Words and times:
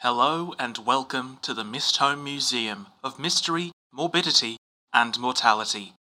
Hello 0.00 0.54
and 0.58 0.76
welcome 0.76 1.38
to 1.40 1.54
the 1.54 1.64
Mistholme 1.64 2.22
Museum 2.22 2.88
of 3.02 3.18
Mystery, 3.18 3.72
Morbidity, 3.90 4.58
and 4.92 5.18
Mortality. 5.18 5.94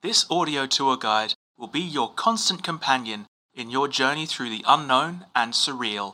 This 0.00 0.24
audio 0.30 0.64
tour 0.66 0.96
guide 0.96 1.34
will 1.58 1.66
be 1.66 1.80
your 1.80 2.12
constant 2.12 2.62
companion 2.62 3.26
in 3.52 3.68
your 3.68 3.88
journey 3.88 4.26
through 4.26 4.50
the 4.50 4.64
unknown 4.68 5.26
and 5.34 5.54
surreal. 5.54 6.12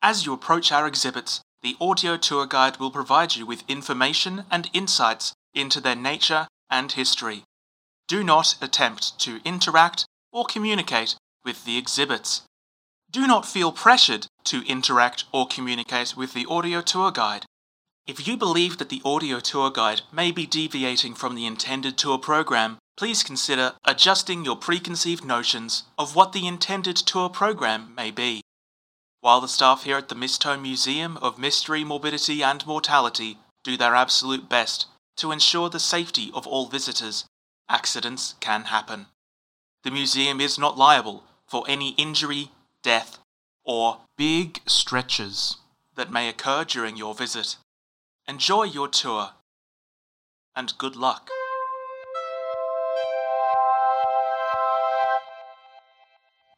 As 0.00 0.24
you 0.24 0.32
approach 0.32 0.72
our 0.72 0.86
exhibits, 0.86 1.42
the 1.60 1.76
audio 1.78 2.16
tour 2.16 2.46
guide 2.46 2.78
will 2.78 2.90
provide 2.90 3.36
you 3.36 3.44
with 3.44 3.68
information 3.68 4.46
and 4.50 4.70
insights 4.72 5.34
into 5.52 5.78
their 5.78 5.94
nature 5.94 6.48
and 6.70 6.90
history. 6.90 7.44
Do 8.08 8.24
not 8.24 8.56
attempt 8.62 9.18
to 9.20 9.42
interact 9.44 10.06
or 10.32 10.46
communicate 10.46 11.16
with 11.44 11.66
the 11.66 11.76
exhibits. 11.76 12.44
Do 13.10 13.26
not 13.26 13.44
feel 13.44 13.72
pressured 13.72 14.26
to 14.44 14.66
interact 14.66 15.24
or 15.32 15.46
communicate 15.46 16.16
with 16.16 16.32
the 16.32 16.46
audio 16.46 16.80
tour 16.80 17.10
guide. 17.10 17.46
If 18.06 18.26
you 18.26 18.36
believe 18.36 18.78
that 18.78 18.88
the 18.88 19.02
audio 19.04 19.38
tour 19.38 19.70
guide 19.70 20.02
may 20.10 20.32
be 20.32 20.46
deviating 20.46 21.14
from 21.14 21.34
the 21.34 21.46
intended 21.46 21.96
tour 21.96 22.18
program, 22.18 22.78
please 22.96 23.22
consider 23.22 23.74
adjusting 23.84 24.44
your 24.44 24.56
preconceived 24.56 25.24
notions 25.24 25.84
of 25.98 26.16
what 26.16 26.32
the 26.32 26.46
intended 26.46 26.96
tour 26.96 27.28
program 27.28 27.94
may 27.94 28.10
be. 28.10 28.42
While 29.20 29.40
the 29.40 29.48
staff 29.48 29.84
here 29.84 29.98
at 29.98 30.08
the 30.08 30.16
Mistholme 30.16 30.62
Museum 30.62 31.16
of 31.18 31.38
Mystery, 31.38 31.84
Morbidity 31.84 32.42
and 32.42 32.66
Mortality 32.66 33.38
do 33.62 33.76
their 33.76 33.94
absolute 33.94 34.48
best 34.48 34.86
to 35.16 35.30
ensure 35.30 35.70
the 35.70 35.78
safety 35.78 36.32
of 36.34 36.46
all 36.46 36.66
visitors, 36.66 37.24
accidents 37.68 38.34
can 38.40 38.64
happen. 38.64 39.06
The 39.84 39.92
museum 39.92 40.40
is 40.40 40.58
not 40.58 40.76
liable 40.76 41.22
for 41.46 41.64
any 41.68 41.90
injury, 41.90 42.50
death, 42.82 43.18
or 43.64 44.00
big 44.16 44.60
stretches 44.66 45.58
that 45.94 46.10
may 46.12 46.28
occur 46.28 46.64
during 46.64 46.96
your 46.96 47.14
visit. 47.14 47.56
Enjoy 48.28 48.62
your 48.64 48.88
tour, 48.88 49.30
and 50.54 50.76
good 50.78 50.96
luck. 50.96 51.28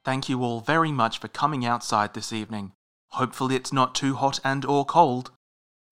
Thank 0.05 0.29
you 0.29 0.43
all 0.45 0.61
very 0.61 0.93
much 0.93 1.19
for 1.19 1.29
coming 1.29 1.65
outside 1.65 2.13
this 2.13 2.33
evening. 2.33 2.73
Hopefully 3.13 3.57
it's 3.57 3.73
not 3.73 3.95
too 3.95 4.17
hot 4.17 4.39
and 4.45 4.65
or 4.65 4.85
cold. 4.85 5.31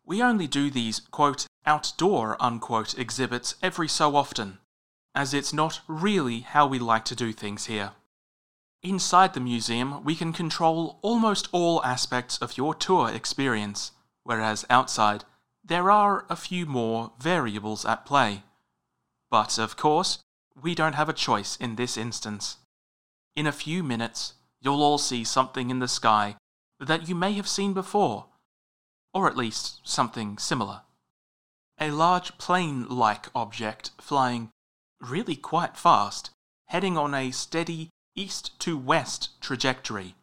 We 0.05 0.23
only 0.23 0.47
do 0.47 0.71
these, 0.71 1.01
quote, 1.01 1.47
outdoor, 1.65 2.37
unquote, 2.43 2.99
exhibits 2.99 3.55
every 3.63 3.89
so 3.89 4.17
often, 4.17 4.59
as 5.15 5.33
it's 5.33 5.53
not 5.53 5.81
really 5.89 6.41
how 6.41 6.67
we 6.67 6.79
like 6.79 7.05
to 7.07 7.17
do 7.17 7.33
things 7.33 7.67
here. 7.67 7.93
Inside 8.83 9.34
the 9.34 9.41
museum, 9.41 10.02
we 10.02 10.16
can 10.16 10.33
control 10.33 10.98
almost 11.02 11.48
all 11.52 11.84
aspects 11.84 12.36
of 12.38 12.56
your 12.56 12.75
tour 12.75 13.08
experience, 13.08 13.92
whereas 14.25 14.66
outside, 14.69 15.25
there 15.65 15.88
are 15.88 16.26
a 16.28 16.34
few 16.34 16.66
more 16.66 17.12
variables 17.21 17.84
at 17.84 18.04
play. 18.04 18.42
But 19.31 19.56
of 19.56 19.76
course, 19.76 20.19
we 20.60 20.75
don't 20.75 20.97
have 20.97 21.09
a 21.09 21.12
choice 21.12 21.56
in 21.56 21.76
this 21.76 21.97
instance. 21.97 22.56
In 23.37 23.47
a 23.47 23.53
few 23.53 23.84
minutes, 23.84 24.34
you'll 24.60 24.82
all 24.82 24.98
see 24.98 25.22
something 25.22 25.71
in 25.71 25.78
the 25.78 25.87
sky 25.87 26.37
that 26.81 27.09
you 27.09 27.15
may 27.15 27.32
have 27.34 27.48
seen 27.48 27.72
before, 27.72 28.26
or 29.15 29.28
at 29.28 29.37
least 29.37 29.81
something 29.84 30.38
similar. 30.38 30.81
A 31.78 31.92
large 31.92 32.37
plane 32.37 32.88
like 32.88 33.28
object 33.32 33.92
flying 34.00 34.50
really 35.00 35.37
quite 35.37 35.76
fast, 35.76 36.31
heading 36.66 36.98
on 36.98 37.15
a 37.15 37.31
steady 37.31 37.91
east 38.15 38.59
to 38.61 38.77
west 38.77 39.41
trajectory. 39.41 40.15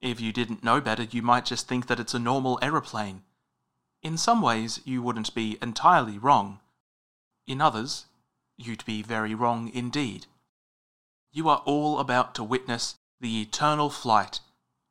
If 0.00 0.20
you 0.20 0.32
didn't 0.32 0.64
know 0.64 0.80
better, 0.80 1.04
you 1.04 1.22
might 1.22 1.44
just 1.44 1.68
think 1.68 1.86
that 1.86 2.00
it's 2.00 2.14
a 2.14 2.18
normal 2.18 2.58
aeroplane. 2.62 3.22
In 4.02 4.16
some 4.16 4.40
ways, 4.40 4.80
you 4.84 5.02
wouldn't 5.02 5.34
be 5.34 5.58
entirely 5.60 6.18
wrong. 6.18 6.60
In 7.46 7.60
others, 7.60 8.06
you'd 8.56 8.84
be 8.84 9.02
very 9.02 9.34
wrong 9.34 9.70
indeed 9.72 10.26
you 11.32 11.48
are 11.48 11.62
all 11.64 12.00
about 12.00 12.34
to 12.34 12.44
witness 12.44 12.96
the 13.20 13.40
eternal 13.40 13.88
flight 13.88 14.40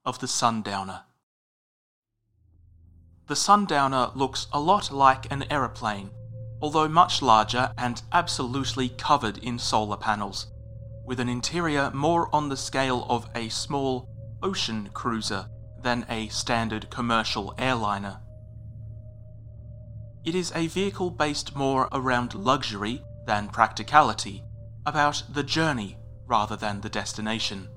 of 0.06 0.19
the 0.19 0.28
sundowner. 0.28 1.01
The 3.28 3.35
sundowner 3.35 4.12
looks 4.16 4.47
a 4.53 4.59
lot 4.59 4.91
like 4.91 5.31
an 5.31 5.45
aeroplane, 5.51 6.12
although 6.62 6.88
much 6.88 7.22
larger 7.22 7.73
and 7.78 8.01
absolutely 8.12 8.89
covered 8.89 9.38
in 9.39 9.59
solar 9.59 9.97
panels, 9.97 10.47
with 11.09 11.19
an 11.19 11.27
interior 11.27 11.89
more 11.91 12.29
on 12.31 12.49
the 12.49 12.55
scale 12.55 13.03
of 13.09 13.27
a 13.33 13.49
small 13.49 14.07
ocean 14.43 14.87
cruiser 14.93 15.47
than 15.81 16.05
a 16.07 16.27
standard 16.27 16.87
commercial 16.91 17.51
airliner. 17.57 18.21
It 20.23 20.35
is 20.35 20.51
a 20.53 20.67
vehicle 20.67 21.09
based 21.09 21.55
more 21.55 21.89
around 21.91 22.35
luxury 22.35 23.01
than 23.25 23.47
practicality, 23.47 24.43
about 24.85 25.23
the 25.33 25.41
journey 25.41 25.97
rather 26.27 26.55
than 26.55 26.81
the 26.81 26.89
destination. 26.89 27.69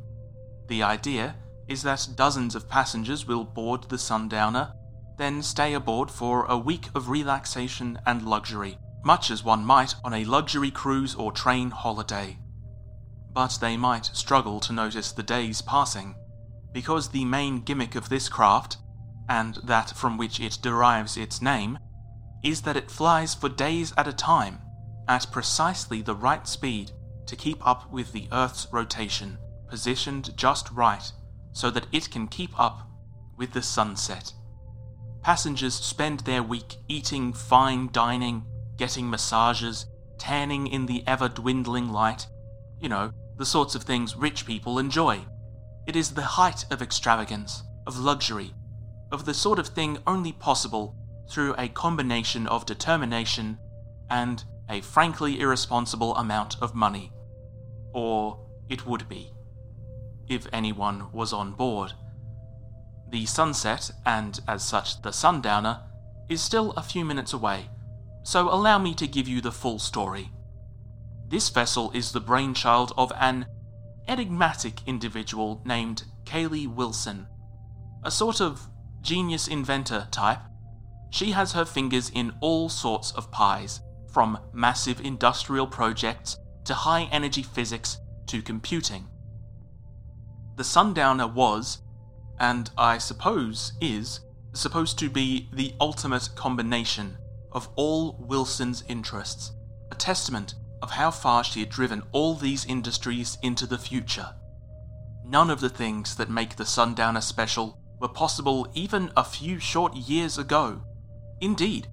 The 0.68 0.82
idea 0.82 1.36
is 1.68 1.82
that 1.84 2.08
dozens 2.14 2.54
of 2.54 2.68
passengers 2.68 3.26
will 3.26 3.44
board 3.44 3.84
the 3.84 3.96
Sundowner, 3.96 4.74
then 5.16 5.40
stay 5.40 5.72
aboard 5.72 6.10
for 6.10 6.44
a 6.44 6.58
week 6.58 6.90
of 6.94 7.08
relaxation 7.08 7.98
and 8.04 8.26
luxury, 8.26 8.76
much 9.02 9.30
as 9.30 9.42
one 9.42 9.64
might 9.64 9.94
on 10.04 10.12
a 10.12 10.26
luxury 10.26 10.70
cruise 10.70 11.14
or 11.14 11.32
train 11.32 11.70
holiday. 11.70 12.36
But 13.34 13.58
they 13.60 13.76
might 13.76 14.06
struggle 14.12 14.60
to 14.60 14.72
notice 14.72 15.12
the 15.12 15.22
days 15.22 15.62
passing, 15.62 16.14
because 16.72 17.08
the 17.08 17.24
main 17.24 17.60
gimmick 17.60 17.94
of 17.94 18.08
this 18.08 18.28
craft, 18.28 18.76
and 19.28 19.56
that 19.64 19.90
from 19.90 20.18
which 20.18 20.40
it 20.40 20.58
derives 20.62 21.16
its 21.16 21.40
name, 21.40 21.78
is 22.44 22.62
that 22.62 22.76
it 22.76 22.90
flies 22.90 23.34
for 23.34 23.48
days 23.48 23.94
at 23.96 24.08
a 24.08 24.12
time, 24.12 24.60
at 25.08 25.26
precisely 25.32 26.02
the 26.02 26.14
right 26.14 26.46
speed 26.46 26.90
to 27.26 27.36
keep 27.36 27.66
up 27.66 27.90
with 27.90 28.12
the 28.12 28.28
Earth's 28.32 28.66
rotation, 28.72 29.38
positioned 29.68 30.36
just 30.36 30.70
right 30.70 31.12
so 31.52 31.70
that 31.70 31.86
it 31.92 32.10
can 32.10 32.26
keep 32.26 32.58
up 32.58 32.88
with 33.36 33.52
the 33.52 33.62
sunset. 33.62 34.32
Passengers 35.22 35.74
spend 35.74 36.20
their 36.20 36.42
week 36.42 36.76
eating 36.88 37.32
fine 37.32 37.88
dining, 37.92 38.44
getting 38.76 39.08
massages, 39.08 39.86
tanning 40.18 40.66
in 40.66 40.86
the 40.86 41.04
ever 41.06 41.28
dwindling 41.28 41.90
light. 41.90 42.26
You 42.80 42.88
know, 42.88 43.12
the 43.38 43.46
sorts 43.46 43.74
of 43.74 43.82
things 43.82 44.16
rich 44.16 44.46
people 44.46 44.78
enjoy. 44.78 45.24
It 45.86 45.96
is 45.96 46.12
the 46.12 46.22
height 46.22 46.64
of 46.70 46.82
extravagance, 46.82 47.62
of 47.86 47.98
luxury, 47.98 48.54
of 49.10 49.24
the 49.24 49.34
sort 49.34 49.58
of 49.58 49.68
thing 49.68 49.98
only 50.06 50.32
possible 50.32 50.96
through 51.30 51.54
a 51.58 51.68
combination 51.68 52.46
of 52.46 52.66
determination 52.66 53.58
and 54.10 54.44
a 54.68 54.80
frankly 54.80 55.40
irresponsible 55.40 56.14
amount 56.16 56.56
of 56.60 56.74
money. 56.74 57.12
Or 57.92 58.46
it 58.68 58.86
would 58.86 59.08
be, 59.08 59.32
if 60.28 60.46
anyone 60.52 61.10
was 61.12 61.32
on 61.32 61.52
board. 61.52 61.92
The 63.10 63.26
sunset, 63.26 63.90
and 64.06 64.40
as 64.48 64.62
such 64.62 65.02
the 65.02 65.12
sundowner, 65.12 65.80
is 66.28 66.40
still 66.40 66.72
a 66.72 66.82
few 66.82 67.04
minutes 67.04 67.32
away, 67.32 67.68
so 68.22 68.48
allow 68.48 68.78
me 68.78 68.94
to 68.94 69.06
give 69.06 69.28
you 69.28 69.40
the 69.40 69.52
full 69.52 69.78
story. 69.78 70.30
This 71.32 71.48
vessel 71.48 71.90
is 71.92 72.12
the 72.12 72.20
brainchild 72.20 72.92
of 72.98 73.10
an 73.18 73.46
enigmatic 74.06 74.82
individual 74.86 75.62
named 75.64 76.04
Kaylee 76.24 76.68
Wilson, 76.68 77.26
a 78.04 78.10
sort 78.10 78.42
of 78.42 78.68
genius 79.00 79.48
inventor 79.48 80.08
type. 80.10 80.40
She 81.08 81.30
has 81.30 81.52
her 81.52 81.64
fingers 81.64 82.10
in 82.10 82.34
all 82.42 82.68
sorts 82.68 83.12
of 83.12 83.30
pies, 83.30 83.80
from 84.12 84.40
massive 84.52 85.00
industrial 85.00 85.66
projects 85.66 86.36
to 86.66 86.74
high 86.74 87.04
energy 87.04 87.42
physics 87.42 87.96
to 88.26 88.42
computing. 88.42 89.08
The 90.56 90.64
Sundowner 90.64 91.28
was, 91.28 91.80
and 92.40 92.70
I 92.76 92.98
suppose 92.98 93.72
is, 93.80 94.20
supposed 94.52 94.98
to 94.98 95.08
be 95.08 95.48
the 95.54 95.72
ultimate 95.80 96.28
combination 96.34 97.16
of 97.52 97.70
all 97.76 98.18
Wilson's 98.20 98.84
interests, 98.86 99.52
a 99.90 99.94
testament 99.94 100.56
of 100.82 100.90
how 100.90 101.10
far 101.10 101.44
she 101.44 101.60
had 101.60 101.70
driven 101.70 102.02
all 102.12 102.34
these 102.34 102.66
industries 102.66 103.38
into 103.42 103.66
the 103.66 103.78
future. 103.78 104.34
None 105.24 105.48
of 105.48 105.60
the 105.60 105.70
things 105.70 106.16
that 106.16 106.28
make 106.28 106.56
the 106.56 106.66
Sundowner 106.66 107.20
special 107.20 107.78
were 108.00 108.08
possible 108.08 108.66
even 108.74 109.12
a 109.16 109.22
few 109.24 109.60
short 109.60 109.94
years 109.94 110.36
ago. 110.36 110.82
Indeed, 111.40 111.88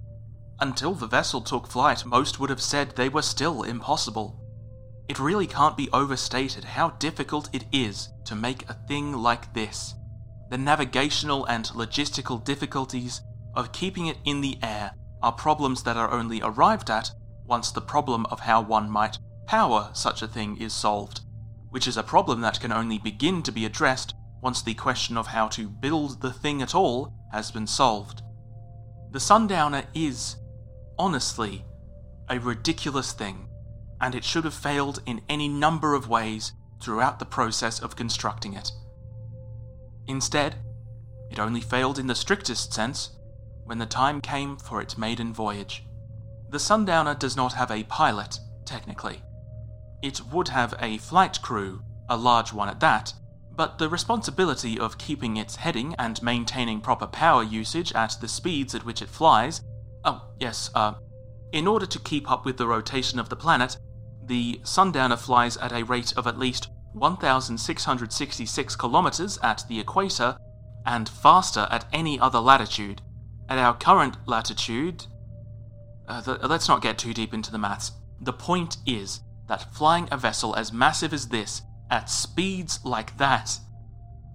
until 0.59 0.93
the 0.93 1.07
vessel 1.07 1.39
took 1.39 1.67
flight, 1.67 2.03
most 2.05 2.39
would 2.39 2.49
have 2.49 2.61
said 2.61 2.95
they 2.95 3.07
were 3.07 3.21
still 3.21 3.63
impossible. 3.63 4.43
It 5.07 5.19
really 5.19 5.47
can't 5.47 5.77
be 5.77 5.89
overstated 5.93 6.63
how 6.63 6.89
difficult 6.91 7.49
it 7.53 7.65
is 7.71 8.09
to 8.25 8.35
make 8.35 8.67
a 8.67 8.73
thing 8.87 9.13
like 9.13 9.53
this. 9.53 9.93
The 10.49 10.57
navigational 10.57 11.45
and 11.45 11.65
logistical 11.67 12.43
difficulties 12.43 13.21
of 13.55 13.71
keeping 13.71 14.07
it 14.07 14.17
in 14.25 14.41
the 14.41 14.57
air 14.63 14.91
are 15.21 15.31
problems 15.31 15.83
that 15.83 15.97
are 15.97 16.11
only 16.11 16.41
arrived 16.41 16.89
at 16.89 17.11
once 17.49 17.71
the 17.71 17.81
problem 17.81 18.25
of 18.27 18.41
how 18.41 18.61
one 18.61 18.89
might 18.89 19.17
power 19.47 19.89
such 19.93 20.21
a 20.21 20.27
thing 20.27 20.55
is 20.57 20.71
solved, 20.71 21.21
which 21.71 21.87
is 21.87 21.97
a 21.97 22.03
problem 22.03 22.41
that 22.41 22.59
can 22.59 22.71
only 22.71 22.99
begin 22.99 23.41
to 23.41 23.51
be 23.51 23.65
addressed 23.65 24.13
once 24.41 24.61
the 24.61 24.75
question 24.75 25.17
of 25.17 25.27
how 25.27 25.47
to 25.47 25.67
build 25.67 26.21
the 26.21 26.31
thing 26.31 26.61
at 26.61 26.75
all 26.75 27.13
has 27.33 27.51
been 27.51 27.67
solved. 27.67 28.21
The 29.11 29.19
Sundowner 29.19 29.85
is, 29.95 30.35
honestly, 30.97 31.65
a 32.29 32.39
ridiculous 32.39 33.11
thing, 33.11 33.49
and 33.99 34.13
it 34.13 34.23
should 34.23 34.45
have 34.45 34.53
failed 34.53 35.01
in 35.07 35.21
any 35.27 35.47
number 35.47 35.95
of 35.95 36.07
ways 36.07 36.53
throughout 36.79 37.17
the 37.17 37.25
process 37.25 37.79
of 37.79 37.95
constructing 37.95 38.53
it. 38.53 38.71
Instead, 40.07 40.55
it 41.31 41.39
only 41.39 41.61
failed 41.61 41.99
in 41.99 42.07
the 42.07 42.15
strictest 42.15 42.71
sense 42.71 43.11
when 43.65 43.79
the 43.79 43.85
time 43.85 44.21
came 44.21 44.57
for 44.57 44.81
its 44.81 44.97
maiden 44.97 45.33
voyage. 45.33 45.83
The 46.51 46.59
Sundowner 46.59 47.15
does 47.15 47.35
not 47.35 47.53
have 47.53 47.71
a 47.71 47.83
pilot, 47.83 48.39
technically. 48.65 49.21
It 50.01 50.21
would 50.31 50.47
have 50.47 50.73
a 50.79 50.97
flight 50.97 51.41
crew, 51.41 51.81
a 52.09 52.17
large 52.17 52.53
one 52.53 52.69
at 52.69 52.79
that, 52.79 53.13
but 53.55 53.77
the 53.77 53.89
responsibility 53.89 54.79
of 54.79 54.97
keeping 54.97 55.37
its 55.37 55.57
heading 55.57 55.93
and 55.99 56.23
maintaining 56.23 56.81
proper 56.81 57.07
power 57.07 57.43
usage 57.43 57.91
at 57.93 58.15
the 58.21 58.27
speeds 58.27 58.73
at 58.73 58.85
which 58.85 59.01
it 59.01 59.09
flies. 59.09 59.61
Oh, 60.05 60.29
yes, 60.39 60.71
uh, 60.73 60.93
in 61.51 61.67
order 61.67 61.85
to 61.85 61.99
keep 61.99 62.29
up 62.31 62.45
with 62.45 62.57
the 62.57 62.67
rotation 62.67 63.19
of 63.19 63.29
the 63.29 63.35
planet, 63.35 63.77
the 64.25 64.61
Sundowner 64.63 65.17
flies 65.17 65.57
at 65.57 65.71
a 65.71 65.83
rate 65.83 66.13
of 66.15 66.25
at 66.25 66.39
least 66.39 66.69
1,666 66.93 68.75
kilometers 68.75 69.37
at 69.43 69.63
the 69.67 69.79
equator 69.79 70.37
and 70.85 71.09
faster 71.09 71.67
at 71.69 71.85
any 71.91 72.19
other 72.19 72.39
latitude. 72.39 73.01
At 73.49 73.57
our 73.57 73.75
current 73.75 74.17
latitude. 74.25 75.05
Uh, 76.09 76.37
let's 76.47 76.67
not 76.67 76.81
get 76.81 76.97
too 76.97 77.13
deep 77.13 77.33
into 77.33 77.51
the 77.51 77.57
maths. 77.59 77.91
The 78.21 78.33
point 78.33 78.77
is 78.87 79.21
that 79.47 79.73
flying 79.73 80.07
a 80.11 80.17
vessel 80.17 80.55
as 80.55 80.73
massive 80.73 81.13
as 81.13 81.27
this 81.27 81.61
at 81.91 82.09
speeds 82.09 82.79
like 82.83 83.15
that, 83.17 83.59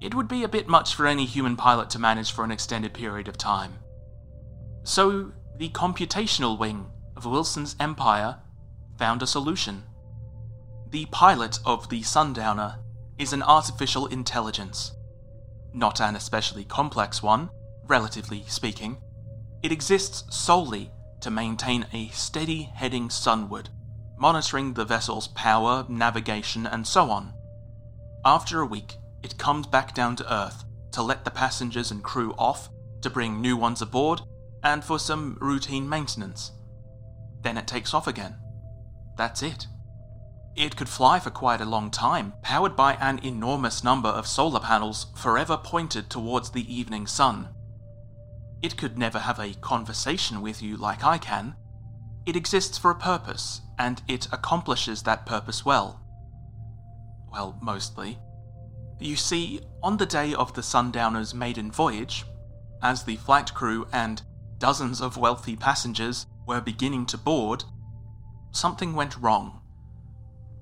it 0.00 0.14
would 0.14 0.28
be 0.28 0.44
a 0.44 0.48
bit 0.48 0.68
much 0.68 0.94
for 0.94 1.06
any 1.06 1.26
human 1.26 1.56
pilot 1.56 1.90
to 1.90 1.98
manage 1.98 2.32
for 2.32 2.44
an 2.44 2.52
extended 2.52 2.94
period 2.94 3.26
of 3.26 3.36
time. 3.36 3.74
So, 4.84 5.32
the 5.56 5.70
computational 5.70 6.58
wing 6.58 6.86
of 7.16 7.26
Wilson's 7.26 7.74
empire 7.80 8.38
found 8.98 9.22
a 9.22 9.26
solution. 9.26 9.82
The 10.90 11.06
pilot 11.06 11.58
of 11.64 11.88
the 11.88 12.02
Sundowner 12.02 12.78
is 13.18 13.32
an 13.32 13.42
artificial 13.42 14.06
intelligence. 14.06 14.92
Not 15.72 16.00
an 16.00 16.14
especially 16.14 16.64
complex 16.64 17.22
one, 17.22 17.50
relatively 17.86 18.44
speaking. 18.46 18.98
It 19.62 19.72
exists 19.72 20.24
solely 20.30 20.92
to 21.24 21.30
maintain 21.30 21.86
a 21.94 22.08
steady 22.08 22.64
heading 22.74 23.08
sunward, 23.08 23.70
monitoring 24.18 24.74
the 24.74 24.84
vessel's 24.84 25.28
power, 25.28 25.86
navigation, 25.88 26.66
and 26.66 26.86
so 26.86 27.10
on. 27.10 27.32
After 28.26 28.60
a 28.60 28.66
week, 28.66 28.96
it 29.22 29.38
comes 29.38 29.66
back 29.66 29.94
down 29.94 30.16
to 30.16 30.32
Earth 30.32 30.64
to 30.92 31.02
let 31.02 31.24
the 31.24 31.30
passengers 31.30 31.90
and 31.90 32.04
crew 32.04 32.34
off, 32.36 32.68
to 33.00 33.08
bring 33.08 33.40
new 33.40 33.56
ones 33.56 33.80
aboard, 33.80 34.20
and 34.62 34.84
for 34.84 34.98
some 34.98 35.38
routine 35.40 35.88
maintenance. 35.88 36.52
Then 37.40 37.56
it 37.56 37.66
takes 37.66 37.94
off 37.94 38.06
again. 38.06 38.36
That's 39.16 39.42
it. 39.42 39.66
It 40.54 40.76
could 40.76 40.90
fly 40.90 41.20
for 41.20 41.30
quite 41.30 41.62
a 41.62 41.64
long 41.64 41.90
time, 41.90 42.34
powered 42.42 42.76
by 42.76 42.94
an 43.00 43.18
enormous 43.24 43.82
number 43.82 44.10
of 44.10 44.26
solar 44.26 44.60
panels 44.60 45.06
forever 45.16 45.56
pointed 45.56 46.10
towards 46.10 46.50
the 46.50 46.70
evening 46.72 47.06
sun. 47.06 47.48
It 48.64 48.76
could 48.76 48.98
never 48.98 49.20
have 49.20 49.38
a 49.38 49.54
conversation 49.54 50.40
with 50.40 50.62
you 50.62 50.76
like 50.76 51.04
I 51.04 51.18
can. 51.18 51.54
It 52.26 52.34
exists 52.34 52.78
for 52.78 52.90
a 52.90 52.94
purpose, 52.96 53.60
and 53.78 54.02
it 54.08 54.26
accomplishes 54.32 55.02
that 55.02 55.26
purpose 55.26 55.64
well 55.64 56.00
well, 57.34 57.58
mostly. 57.60 58.16
You 59.00 59.16
see, 59.16 59.60
on 59.82 59.96
the 59.96 60.06
day 60.06 60.34
of 60.34 60.54
the 60.54 60.62
Sundowner's 60.62 61.34
maiden 61.34 61.72
voyage, 61.72 62.24
as 62.80 63.02
the 63.02 63.16
flight 63.16 63.52
crew 63.52 63.88
and 63.92 64.22
dozens 64.58 65.00
of 65.00 65.16
wealthy 65.16 65.56
passengers 65.56 66.26
were 66.46 66.60
beginning 66.60 67.06
to 67.06 67.18
board, 67.18 67.64
something 68.52 68.94
went 68.94 69.16
wrong. 69.16 69.60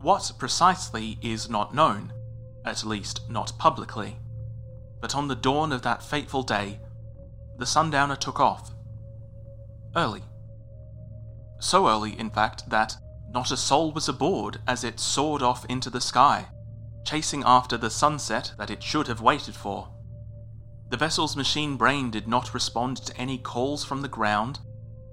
What 0.00 0.32
precisely 0.38 1.18
is 1.20 1.50
not 1.50 1.74
known, 1.74 2.10
at 2.64 2.84
least 2.84 3.20
not 3.28 3.52
publicly. 3.58 4.16
But 5.02 5.14
on 5.14 5.28
the 5.28 5.36
dawn 5.36 5.72
of 5.72 5.82
that 5.82 6.02
fateful 6.02 6.42
day, 6.42 6.80
the 7.58 7.66
Sundowner 7.66 8.16
took 8.16 8.40
off. 8.40 8.70
Early. 9.94 10.22
So 11.60 11.88
early, 11.88 12.18
in 12.18 12.30
fact, 12.30 12.68
that 12.70 12.96
not 13.30 13.50
a 13.50 13.56
soul 13.56 13.92
was 13.92 14.08
aboard 14.08 14.60
as 14.66 14.84
it 14.84 14.98
soared 14.98 15.42
off 15.42 15.64
into 15.66 15.90
the 15.90 16.00
sky 16.00 16.48
chasing 17.04 17.42
after 17.44 17.76
the 17.76 17.90
sunset 17.90 18.52
that 18.58 18.70
it 18.70 18.82
should 18.82 19.06
have 19.08 19.20
waited 19.20 19.54
for. 19.54 19.88
The 20.90 20.96
vessel's 20.96 21.36
machine 21.36 21.76
brain 21.76 22.10
did 22.10 22.28
not 22.28 22.54
respond 22.54 22.98
to 22.98 23.16
any 23.16 23.38
calls 23.38 23.84
from 23.84 24.02
the 24.02 24.08
ground, 24.08 24.60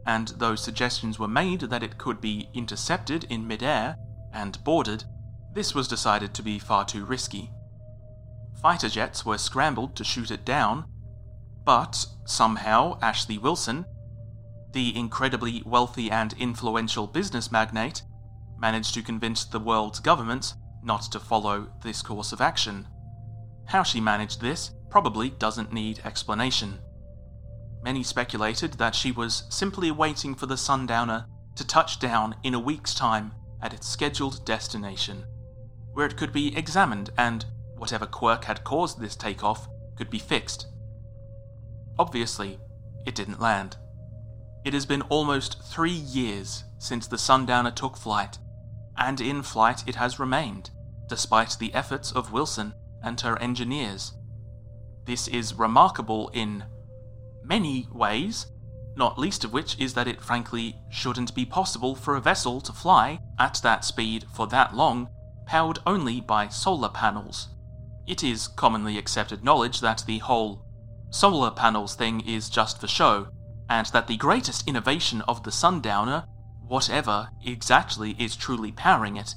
and 0.06 0.30
though 0.38 0.56
suggestions 0.56 1.20
were 1.20 1.28
made 1.28 1.62
that 1.62 1.84
it 1.84 1.98
could 1.98 2.20
be 2.20 2.50
intercepted 2.54 3.26
in 3.26 3.48
midair 3.48 3.98
and 4.34 4.64
boarded, 4.64 5.04
this 5.54 5.74
was 5.74 5.88
decided 5.88 6.34
to 6.34 6.44
be 6.44 6.60
far 6.60 6.86
too 6.86 7.06
risky. 7.06 7.52
Fighter 8.62 8.90
jets 8.90 9.26
were 9.26 9.38
scrambled 9.38 9.96
to 9.96 10.04
shoot 10.04 10.32
it 10.32 10.46
down, 10.46 10.86
but 11.70 12.04
somehow 12.26 12.98
Ashley 13.00 13.38
Wilson, 13.38 13.86
the 14.72 14.98
incredibly 14.98 15.62
wealthy 15.68 16.10
and 16.10 16.34
influential 16.40 17.06
business 17.06 17.52
magnate, 17.52 18.02
managed 18.58 18.96
to 18.96 19.04
convince 19.04 19.46
the 19.46 19.60
world's 19.60 20.00
governments 20.00 20.56
not 20.82 21.04
to 21.04 21.20
follow 21.20 21.68
this 21.84 22.02
course 22.02 22.32
of 22.32 22.42
action. 22.42 22.88
How 23.68 23.84
she 23.84 24.02
managed 24.02 24.42
this 24.42 24.72
probably 24.90 25.30
doesn't 25.30 25.72
need 25.72 26.02
explanation. 26.04 26.80
Many 27.84 28.02
speculated 28.02 28.74
that 28.80 28.96
she 28.96 29.12
was 29.12 29.44
simply 29.52 29.92
waiting 29.92 30.34
for 30.34 30.48
the 30.48 30.58
Sundowner 30.58 31.28
to 31.56 31.68
touch 31.68 32.00
down 32.00 32.36
in 32.42 32.56
a 32.56 32.60
week's 32.60 32.96
time 32.96 33.32
at 33.62 33.76
its 33.76 33.88
scheduled 33.88 34.44
destination, 34.44 35.24
where 35.94 36.08
it 36.08 36.18
could 36.18 36.34
be 36.34 36.58
examined 36.58 37.12
and 37.16 37.46
whatever 37.78 38.08
quirk 38.08 38.46
had 38.46 38.64
caused 38.64 39.00
this 39.00 39.16
takeoff 39.16 39.68
could 39.96 40.10
be 40.10 40.18
fixed. 40.18 40.66
Obviously, 42.00 42.58
it 43.06 43.14
didn't 43.14 43.42
land. 43.42 43.76
It 44.64 44.74
has 44.74 44.86
been 44.86 45.02
almost 45.04 45.62
three 45.64 45.92
years 45.92 46.64
since 46.78 47.08
the 47.08 47.18
Sundowner 47.18 47.72
took 47.72 47.98
flight, 47.98 48.38
and 48.98 49.20
in 49.20 49.44
flight 49.44 49.84
it 49.86 49.96
has 49.96 50.18
remained, 50.18 50.72
despite 51.10 51.58
the 51.60 51.74
efforts 51.74 52.14
of 52.14 52.32
Wilson 52.32 52.74
and 53.04 53.20
her 53.20 53.38
engineers. 53.40 54.14
This 55.06 55.28
is 55.28 55.54
remarkable 55.54 56.30
in 56.34 56.64
many 57.44 57.88
ways, 57.92 58.48
not 58.96 59.20
least 59.20 59.44
of 59.44 59.52
which 59.52 59.78
is 59.78 59.94
that 59.96 60.08
it 60.08 60.22
frankly 60.22 60.78
shouldn't 60.90 61.36
be 61.36 61.46
possible 61.46 61.96
for 61.96 62.16
a 62.16 62.22
vessel 62.22 62.62
to 62.62 62.72
fly 62.72 63.20
at 63.38 63.60
that 63.64 63.84
speed 63.84 64.26
for 64.34 64.48
that 64.48 64.74
long, 64.74 65.10
powered 65.46 65.80
only 65.86 66.22
by 66.22 66.48
solar 66.48 66.90
panels. 66.90 67.50
It 68.08 68.24
is 68.24 68.48
commonly 68.48 68.98
accepted 68.98 69.44
knowledge 69.44 69.82
that 69.82 70.04
the 70.06 70.20
whole 70.20 70.69
solar 71.10 71.52
panels 71.52 71.96
thing 71.96 72.22
is 72.22 72.50
just 72.50 72.80
for 72.80 72.88
show, 72.88 73.28
and 73.70 73.88
that 73.88 74.08
the 74.08 74.18
greatest 74.18 74.68
innovation 74.68 75.22
of 75.28 75.44
the 75.44 75.52
Sundowner 75.52 76.26
whatever 76.70 77.32
exactly 77.44 78.16
is 78.20 78.36
truly 78.36 78.72
powering 78.72 79.18
it, 79.18 79.34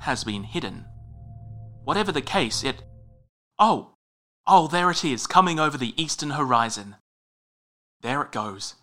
has 0.00 0.22
been 0.22 0.44
hidden. 0.44 0.86
Whatever 1.82 2.12
the 2.12 2.22
case, 2.22 2.62
it. 2.62 2.82
Oh! 3.58 3.94
Oh, 4.46 4.68
there 4.68 4.90
it 4.90 5.04
is, 5.04 5.26
coming 5.26 5.58
over 5.58 5.76
the 5.76 6.00
eastern 6.00 6.30
horizon. 6.30 6.94
There 8.00 8.22
it 8.22 8.30
goes. 8.30 8.76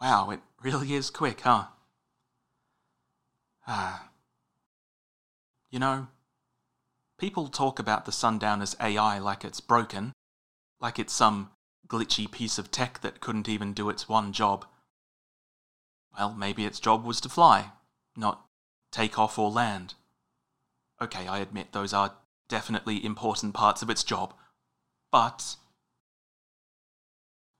Wow, 0.00 0.30
it 0.30 0.40
really 0.62 0.94
is 0.94 1.10
quick, 1.10 1.40
huh? 1.40 1.64
Ah. 3.66 4.10
You 5.70 5.80
know, 5.80 6.06
people 7.18 7.48
talk 7.48 7.80
about 7.80 8.06
the 8.06 8.12
Sundowner's 8.12 8.76
AI 8.80 9.18
like 9.18 9.44
it's 9.44 9.60
broken, 9.60 10.12
like 10.80 10.98
it's 10.98 11.12
some 11.12 11.50
glitchy 11.86 12.30
piece 12.30 12.58
of 12.58 12.70
tech 12.70 13.00
that 13.00 13.20
couldn't 13.20 13.48
even 13.48 13.72
do 13.72 13.88
its 13.88 14.08
one 14.08 14.32
job. 14.32 14.66
Well, 16.16 16.34
maybe 16.34 16.64
its 16.64 16.80
job 16.80 17.04
was 17.04 17.20
to 17.22 17.28
fly, 17.28 17.72
not 18.16 18.46
take 18.92 19.18
off 19.18 19.38
or 19.38 19.50
land. 19.50 19.94
Okay, 21.00 21.26
I 21.26 21.38
admit 21.38 21.72
those 21.72 21.92
are 21.92 22.14
definitely 22.48 23.04
important 23.04 23.54
parts 23.54 23.82
of 23.82 23.90
its 23.90 24.02
job, 24.02 24.34
but 25.12 25.56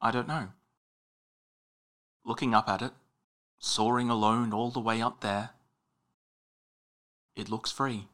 I 0.00 0.10
don't 0.10 0.28
know. 0.28 0.48
Looking 2.25 2.54
up 2.54 2.68
at 2.68 2.82
it, 2.82 2.92
soaring 3.58 4.10
alone 4.10 4.52
all 4.52 4.70
the 4.70 4.80
way 4.80 5.00
up 5.00 5.20
there, 5.20 5.50
it 7.37 7.48
looks 7.48 7.70
free. 7.70 8.08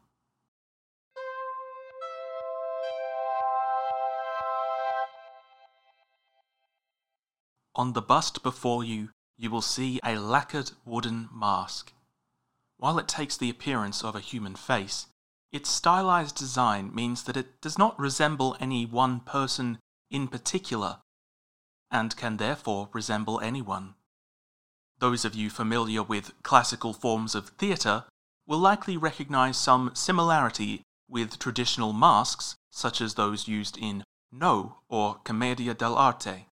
On 7.77 7.91
the 7.91 8.01
bust 8.01 8.41
before 8.41 8.83
you, 8.83 9.09
you 9.37 9.49
will 9.49 9.61
see 9.61 9.99
a 10.03 10.17
lacquered 10.17 10.71
wooden 10.85 11.27
mask. 11.31 11.91
While 12.77 12.97
it 12.99 13.07
takes 13.07 13.35
the 13.35 13.49
appearance 13.49 14.01
of 14.03 14.15
a 14.15 14.21
human 14.21 14.55
face, 14.55 15.07
its 15.51 15.69
stylized 15.69 16.35
design 16.35 16.95
means 16.95 17.23
that 17.23 17.35
it 17.35 17.59
does 17.61 17.77
not 17.77 17.99
resemble 17.99 18.55
any 18.59 18.85
one 18.85 19.19
person 19.19 19.79
in 20.09 20.27
particular, 20.29 20.99
and 21.91 22.15
can 22.15 22.37
therefore 22.37 22.89
resemble 22.93 23.41
anyone. 23.41 23.95
Those 24.99 25.25
of 25.25 25.35
you 25.35 25.49
familiar 25.49 26.01
with 26.01 26.31
classical 26.43 26.93
forms 26.93 27.35
of 27.35 27.49
theatre 27.49 28.05
will 28.47 28.59
likely 28.59 28.95
recognize 28.95 29.57
some 29.57 29.91
similarity 29.93 30.81
with 31.09 31.39
traditional 31.39 31.91
masks, 31.91 32.55
such 32.71 33.01
as 33.01 33.15
those 33.15 33.47
used 33.47 33.77
in 33.77 34.03
No 34.31 34.77
or 34.87 35.15
Commedia 35.25 35.75
dell'arte. 35.75 36.45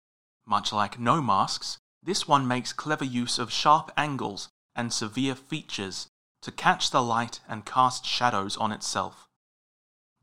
Much 0.51 0.73
like 0.73 0.99
No 0.99 1.21
masks, 1.21 1.77
this 2.03 2.27
one 2.27 2.45
makes 2.45 2.73
clever 2.73 3.05
use 3.05 3.39
of 3.39 3.53
sharp 3.53 3.89
angles 3.95 4.49
and 4.75 4.91
severe 4.91 5.33
features 5.33 6.09
to 6.41 6.51
catch 6.51 6.89
the 6.89 7.01
light 7.01 7.39
and 7.47 7.65
cast 7.65 8.05
shadows 8.05 8.57
on 8.57 8.73
itself. 8.73 9.29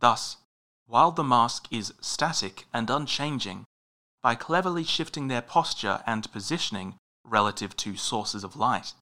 Thus, 0.01 0.37
while 0.85 1.13
the 1.13 1.25
mask 1.25 1.67
is 1.71 1.95
static 2.03 2.67
and 2.75 2.91
unchanging, 2.91 3.65
by 4.23 4.35
cleverly 4.35 4.85
shifting 4.85 5.29
their 5.29 5.41
posture 5.41 6.03
and 6.07 6.31
positioning 6.31 6.99
relative 7.25 7.75
to 7.77 7.97
sources 7.97 8.45
of 8.45 8.55
light, 8.55 8.93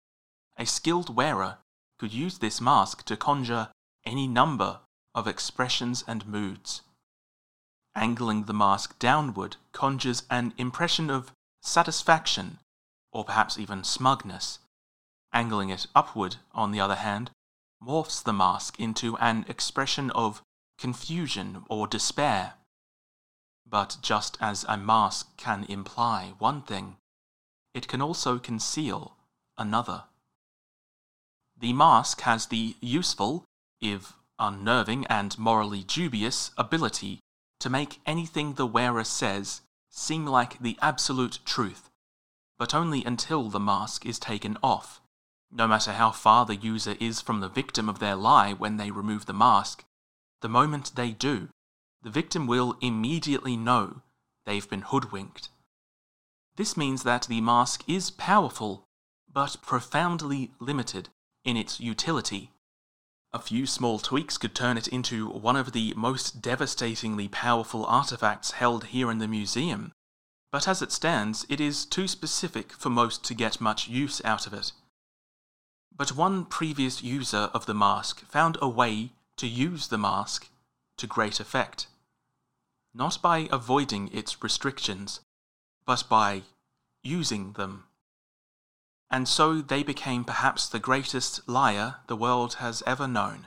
a 0.57 0.65
skilled 0.65 1.17
wearer 1.17 1.59
could 1.99 2.13
use 2.13 2.39
this 2.39 2.61
mask 2.61 3.05
to 3.07 3.17
conjure 3.17 3.73
any 4.05 4.29
number 4.29 4.79
of 5.13 5.27
expressions 5.27 6.05
and 6.07 6.25
moods. 6.25 6.83
Angling 7.97 8.45
the 8.45 8.53
mask 8.53 8.99
downward 8.99 9.57
conjures 9.73 10.25
an 10.31 10.53
impression 10.59 11.09
of 11.09 11.33
satisfaction, 11.63 12.59
or 13.11 13.25
perhaps 13.25 13.59
even 13.59 13.85
smugness. 13.85 14.59
Angling 15.33 15.71
it 15.71 15.87
upward, 15.95 16.37
on 16.55 16.73
the 16.73 16.81
other 16.81 16.97
hand, 16.97 17.31
morphs 17.83 18.23
the 18.23 18.35
mask 18.35 18.79
into 18.79 19.17
an 19.17 19.47
expression 19.49 20.11
of 20.11 20.43
confusion 20.77 21.65
or 21.71 21.87
despair. 21.87 22.55
But 23.67 23.97
just 24.03 24.37
as 24.43 24.65
a 24.69 24.77
mask 24.77 25.35
can 25.39 25.65
imply 25.65 26.35
one 26.39 26.61
thing, 26.61 26.99
it 27.73 27.89
can 27.89 28.03
also 28.03 28.39
conceal 28.39 29.17
another. 29.57 30.05
The 31.59 31.73
mask 31.73 32.21
has 32.21 32.47
the 32.47 32.77
useful, 32.81 33.45
if 33.81 34.13
unnerving 34.39 35.07
and 35.07 35.39
morally 35.39 35.83
dubious, 35.83 36.51
ability 36.59 37.21
to 37.61 37.71
make 37.71 38.01
anything 38.07 38.55
the 38.55 38.67
wearer 38.67 39.05
says 39.05 39.63
seem 39.91 40.27
like 40.27 40.59
the 40.59 40.79
absolute 40.83 41.39
truth, 41.45 41.91
but 42.59 42.75
only 42.75 43.05
until 43.05 43.49
the 43.49 43.61
mask 43.61 44.05
is 44.05 44.19
taken 44.19 44.59
off. 44.63 45.01
No 45.51 45.67
matter 45.67 45.93
how 45.93 46.11
far 46.11 46.45
the 46.45 46.57
user 46.57 46.97
is 47.01 47.21
from 47.21 47.41
the 47.41 47.49
victim 47.49 47.89
of 47.89 47.99
their 47.99 48.17
lie 48.17 48.53
when 48.53 48.77
they 48.77 48.91
remove 48.91 49.27
the 49.27 49.33
mask, 49.33 49.85
the 50.43 50.49
moment 50.49 50.93
they 50.97 51.13
do, 51.13 51.49
the 52.03 52.11
victim 52.11 52.47
will 52.47 52.77
immediately 52.81 53.57
know 53.57 54.03
they've 54.45 54.69
been 54.69 54.83
hoodwinked. 54.83 55.49
This 56.57 56.77
means 56.77 57.03
that 57.03 57.27
the 57.27 57.41
mask 57.41 57.85
is 57.89 58.11
powerful, 58.11 58.85
but 59.33 59.57
profoundly 59.63 60.53
limited 60.59 61.09
in 61.45 61.57
its 61.57 61.81
utility. 61.81 62.51
A 63.37 63.39
few 63.39 63.67
small 63.67 63.99
tweaks 63.99 64.39
could 64.39 64.55
turn 64.55 64.79
it 64.79 64.89
into 64.89 65.29
one 65.29 65.57
of 65.57 65.73
the 65.73 65.93
most 65.95 66.41
devastatingly 66.41 67.29
powerful 67.29 67.85
artifacts 67.85 68.53
held 68.53 68.87
here 68.87 69.11
in 69.11 69.19
the 69.19 69.29
museum, 69.29 69.93
but 70.51 70.67
as 70.67 70.81
it 70.81 70.91
stands, 70.91 71.45
it 71.51 71.61
is 71.61 71.85
too 71.85 72.09
specific 72.09 72.73
for 72.73 72.89
most 72.89 73.23
to 73.25 73.35
get 73.35 73.61
much 73.61 73.89
use 73.89 74.23
out 74.25 74.47
of 74.47 74.55
it. 74.55 74.73
But 75.95 76.13
one 76.17 76.47
previous 76.47 77.03
user 77.03 77.51
of 77.53 77.67
the 77.67 77.75
mask 77.75 78.25
found 78.25 78.57
a 78.63 78.71
way 78.71 79.13
to 79.37 79.47
use 79.47 79.89
the 79.89 79.99
mask 79.99 80.49
to 80.97 81.07
great 81.07 81.39
effect. 81.39 81.89
Not 82.95 83.21
by 83.21 83.51
avoiding 83.53 84.09
its 84.15 84.43
restrictions, 84.43 85.21
but 85.85 86.05
by 86.09 86.45
using 87.03 87.53
them 87.53 87.85
and 89.11 89.29
so 89.29 89.61
they 89.61 89.83
became 89.83 90.25
perhaps 90.25 90.69
the 90.69 90.79
greatest 90.79 91.49
liar 91.49 91.97
the 92.07 92.17
world 92.17 92.55
has 92.55 92.83
ever 92.87 93.07
known. 93.07 93.47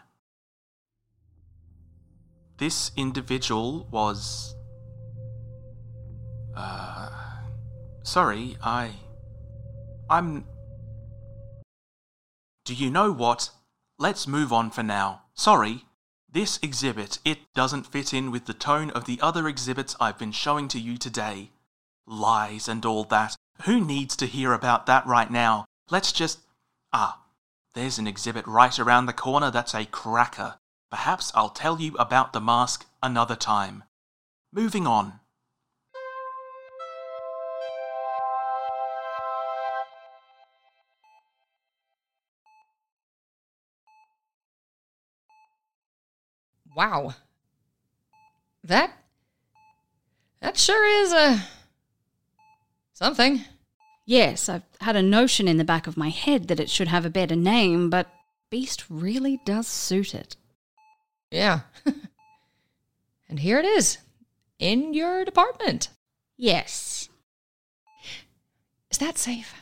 This 2.58 2.92
individual 2.98 3.88
was. 3.92 4.56
Uh. 6.56 7.10
Sorry, 8.04 8.58
I. 8.62 8.92
I'm. 10.10 10.46
Do 12.66 12.74
you 12.74 12.90
know 12.90 13.12
what? 13.12 13.52
Let's 13.98 14.28
move 14.28 14.52
on 14.52 14.72
for 14.72 14.84
now. 14.84 15.24
Sorry. 15.34 15.86
This 16.32 16.60
exhibit, 16.62 17.18
it 17.26 17.40
doesn't 17.56 17.88
fit 17.88 18.14
in 18.14 18.30
with 18.30 18.46
the 18.46 18.54
tone 18.54 18.92
of 18.92 19.06
the 19.06 19.20
other 19.20 19.48
exhibits 19.48 19.96
I've 20.00 20.20
been 20.20 20.32
showing 20.32 20.68
to 20.68 20.80
you 20.80 20.98
today. 20.98 21.50
Lies 22.06 22.68
and 22.68 22.86
all 22.86 23.04
that. 23.06 23.36
Who 23.64 23.84
needs 23.84 24.16
to 24.18 24.26
hear 24.26 24.54
about 24.54 24.86
that 24.86 25.06
right 25.06 25.30
now? 25.30 25.66
Let's 25.90 26.14
just. 26.14 26.40
Ah, 26.94 27.24
there's 27.74 28.00
an 28.00 28.08
exhibit 28.08 28.48
right 28.48 28.80
around 28.80 29.06
the 29.06 29.14
corner 29.14 29.52
that's 29.52 29.76
a 29.76 29.86
cracker. 29.86 30.56
Perhaps 30.90 31.32
I'll 31.36 31.50
tell 31.50 31.80
you 31.80 31.94
about 31.96 32.32
the 32.32 32.40
mask 32.40 32.86
another 33.04 33.36
time. 33.36 33.84
Moving 34.54 34.88
on. 34.88 35.20
Wow. 46.76 47.14
That. 48.64 48.94
That 50.40 50.58
sure 50.58 50.86
is 50.86 51.12
a. 51.12 51.42
something. 53.00 53.46
Yes, 54.06 54.50
I've 54.50 54.64
had 54.82 54.98
a 54.98 55.02
notion 55.02 55.48
in 55.48 55.56
the 55.58 55.64
back 55.64 55.88
of 55.88 55.96
my 55.96 56.10
head 56.10 56.50
that 56.50 56.60
it 56.60 56.70
should 56.70 56.90
have 56.90 57.06
a 57.06 57.10
better 57.10 57.36
name, 57.36 57.90
but 57.90 58.08
Beast 58.50 58.84
really 58.90 59.40
does 59.46 59.68
suit 59.68 60.14
it. 60.14 60.36
Yeah. 61.32 61.62
and 63.30 63.40
here 63.40 63.58
it 63.58 63.66
is, 63.66 64.00
in 64.60 64.94
your 64.94 65.24
department. 65.24 65.90
Yes. 66.36 67.08
Is 68.92 68.98
that 68.98 69.18
safe? 69.18 69.54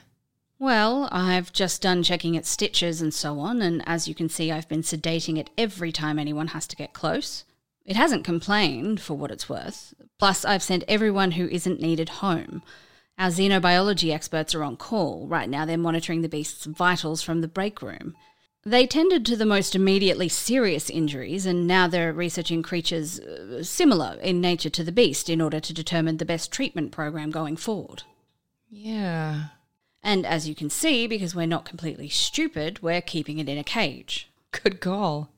Well, 0.58 1.08
I've 1.12 1.54
just 1.54 1.84
done 1.84 2.02
checking 2.02 2.34
its 2.34 2.50
stitches 2.50 3.02
and 3.02 3.14
so 3.14 3.40
on, 3.40 3.62
and 3.62 3.84
as 3.88 4.08
you 4.08 4.16
can 4.16 4.30
see, 4.30 4.52
I've 4.52 4.68
been 4.68 4.82
sedating 4.82 5.38
it 5.38 5.52
every 5.60 5.92
time 5.92 6.18
anyone 6.18 6.48
has 6.48 6.66
to 6.68 6.76
get 6.76 6.94
close. 6.94 7.44
It 7.86 7.96
hasn't 7.96 8.26
complained, 8.26 9.00
for 9.00 9.14
what 9.14 9.30
it's 9.30 9.48
worth. 9.48 9.94
Plus, 10.18 10.44
I've 10.44 10.64
sent 10.64 10.84
everyone 10.88 11.32
who 11.32 11.48
isn't 11.48 11.80
needed 11.80 12.10
home. 12.10 12.64
Our 13.18 13.30
xenobiology 13.30 14.14
experts 14.14 14.54
are 14.54 14.64
on 14.64 14.78
call. 14.78 15.28
Right 15.28 15.50
now, 15.50 15.66
they're 15.66 15.78
monitoring 15.78 16.22
the 16.22 16.30
beast's 16.30 16.66
vitals 16.66 17.24
from 17.24 17.42
the 17.42 17.48
break 17.48 17.82
room. 17.82 18.16
They 18.64 18.86
tended 18.86 19.26
to 19.26 19.36
the 19.36 19.46
most 19.46 19.76
immediately 19.76 20.30
serious 20.30 20.90
injuries, 20.90 21.46
and 21.46 21.66
now 21.66 21.88
they're 21.88 22.14
researching 22.14 22.62
creatures 22.62 23.20
uh, 23.20 23.64
similar 23.64 24.18
in 24.22 24.42
nature 24.42 24.70
to 24.72 24.84
the 24.84 24.92
beast 24.92 25.30
in 25.30 25.42
order 25.42 25.60
to 25.60 25.74
determine 25.74 26.18
the 26.18 26.26
best 26.26 26.52
treatment 26.52 26.92
program 26.92 27.32
going 27.32 27.56
forward. 27.56 28.04
Yeah. 28.70 29.46
And 30.04 30.26
as 30.26 30.48
you 30.48 30.54
can 30.54 30.70
see, 30.70 31.08
because 31.08 31.34
we're 31.34 31.48
not 31.48 31.66
completely 31.66 32.10
stupid, 32.10 32.84
we're 32.84 33.02
keeping 33.02 33.40
it 33.40 33.50
in 33.50 33.58
a 33.58 33.64
cage. 33.64 34.30
Good 34.52 34.80
call. 34.80 35.30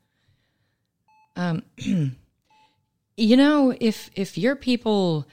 Um, 1.35 1.63
you 1.77 3.37
know, 3.37 3.75
if 3.79 4.09
if 4.15 4.37
your 4.37 4.55
people 4.55 5.27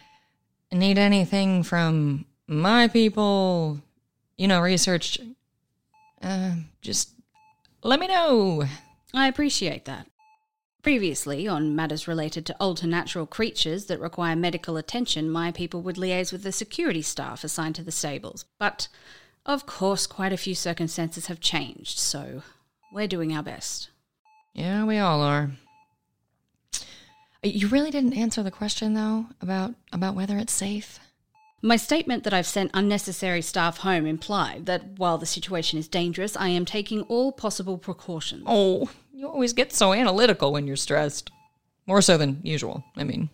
need 0.71 0.99
anything 0.99 1.63
from 1.63 2.27
my 2.49 2.89
people, 2.89 3.81
you 4.37 4.49
know, 4.49 4.61
research, 4.61 5.19
uh, 6.23 6.53
just 6.81 7.11
let 7.83 8.01
me 8.01 8.07
know. 8.07 8.65
I 9.15 9.29
appreciate 9.29 9.85
that. 9.85 10.07
Previously, 10.83 11.49
on 11.49 11.75
matters 11.75 12.07
related 12.07 12.47
to 12.47 12.61
alternatural 12.61 13.27
creatures 13.27 13.87
that 13.87 13.99
require 13.99 14.37
medical 14.37 14.77
attention, 14.77 15.29
my 15.29 15.51
people 15.51 15.83
would 15.83 15.97
liaise 15.97 16.31
with 16.31 16.45
the 16.45 16.53
security 16.53 17.03
staff 17.03 17.43
assigned 17.43 17.75
to 17.75 17.83
the 17.83 17.91
stables. 17.91 18.45
But, 18.59 18.87
of 19.45 19.67
course, 19.67 20.07
quite 20.07 20.33
a 20.33 20.37
few 20.37 20.55
circumstances 20.55 21.27
have 21.27 21.41
changed, 21.41 21.99
so 21.99 22.43
we're 22.93 23.09
doing 23.09 23.35
our 23.35 23.43
best. 23.43 23.91
Yeah, 24.55 24.85
we 24.85 24.99
all 24.99 25.23
are. 25.23 25.51
You 27.43 27.69
really 27.69 27.91
didn't 27.91 28.15
answer 28.15 28.43
the 28.43 28.51
question 28.51 28.95
though 28.95 29.27
about 29.41 29.75
about 29.93 30.15
whether 30.15 30.39
it's 30.39 30.53
safe. 30.53 30.99
My 31.67 31.77
statement 31.77 32.23
that 32.23 32.33
I've 32.33 32.47
sent 32.47 32.71
unnecessary 32.75 33.43
staff 33.43 33.79
home 33.79 34.07
implied 34.07 34.67
that 34.67 34.99
while 34.99 35.19
the 35.19 35.27
situation 35.27 35.81
is 35.81 35.89
dangerous, 35.89 36.37
I 36.37 36.47
am 36.51 36.65
taking 36.65 37.03
all 37.03 37.33
possible 37.33 37.77
precautions. 37.77 38.45
Oh, 38.47 38.89
you 39.13 39.27
always 39.27 39.53
get 39.53 39.73
so 39.73 39.93
analytical 39.93 40.53
when 40.53 40.69
you're 40.69 40.77
stressed. 40.77 41.33
More 41.85 42.01
so 42.01 42.17
than 42.17 42.39
usual, 42.45 42.85
I 42.97 43.03
mean. 43.03 43.31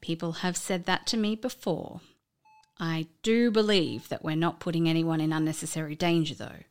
People 0.00 0.32
have 0.32 0.56
said 0.56 0.86
that 0.86 1.06
to 1.08 1.18
me 1.18 1.36
before. 1.36 2.00
I 2.80 3.08
do 3.22 3.50
believe 3.50 4.08
that 4.08 4.24
we're 4.24 4.34
not 4.34 4.58
putting 4.58 4.88
anyone 4.88 5.20
in 5.20 5.34
unnecessary 5.34 5.94
danger, 5.94 6.34
though. 6.34 6.64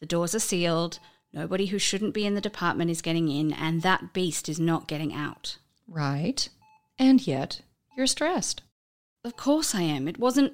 The 0.00 0.06
doors 0.06 0.34
are 0.34 0.40
sealed, 0.40 0.98
nobody 1.32 1.66
who 1.66 1.78
shouldn't 1.78 2.14
be 2.14 2.26
in 2.26 2.34
the 2.34 2.40
department 2.40 2.90
is 2.90 3.00
getting 3.00 3.28
in, 3.28 3.52
and 3.52 3.82
that 3.82 4.12
beast 4.12 4.48
is 4.48 4.58
not 4.58 4.88
getting 4.88 5.14
out. 5.14 5.58
Right. 5.86 6.48
And 6.98 7.24
yet, 7.24 7.60
you're 7.96 8.08
stressed. 8.08 8.62
Of 9.24 9.36
course 9.36 9.74
I 9.74 9.80
am. 9.80 10.06
It 10.06 10.18
wasn't 10.18 10.52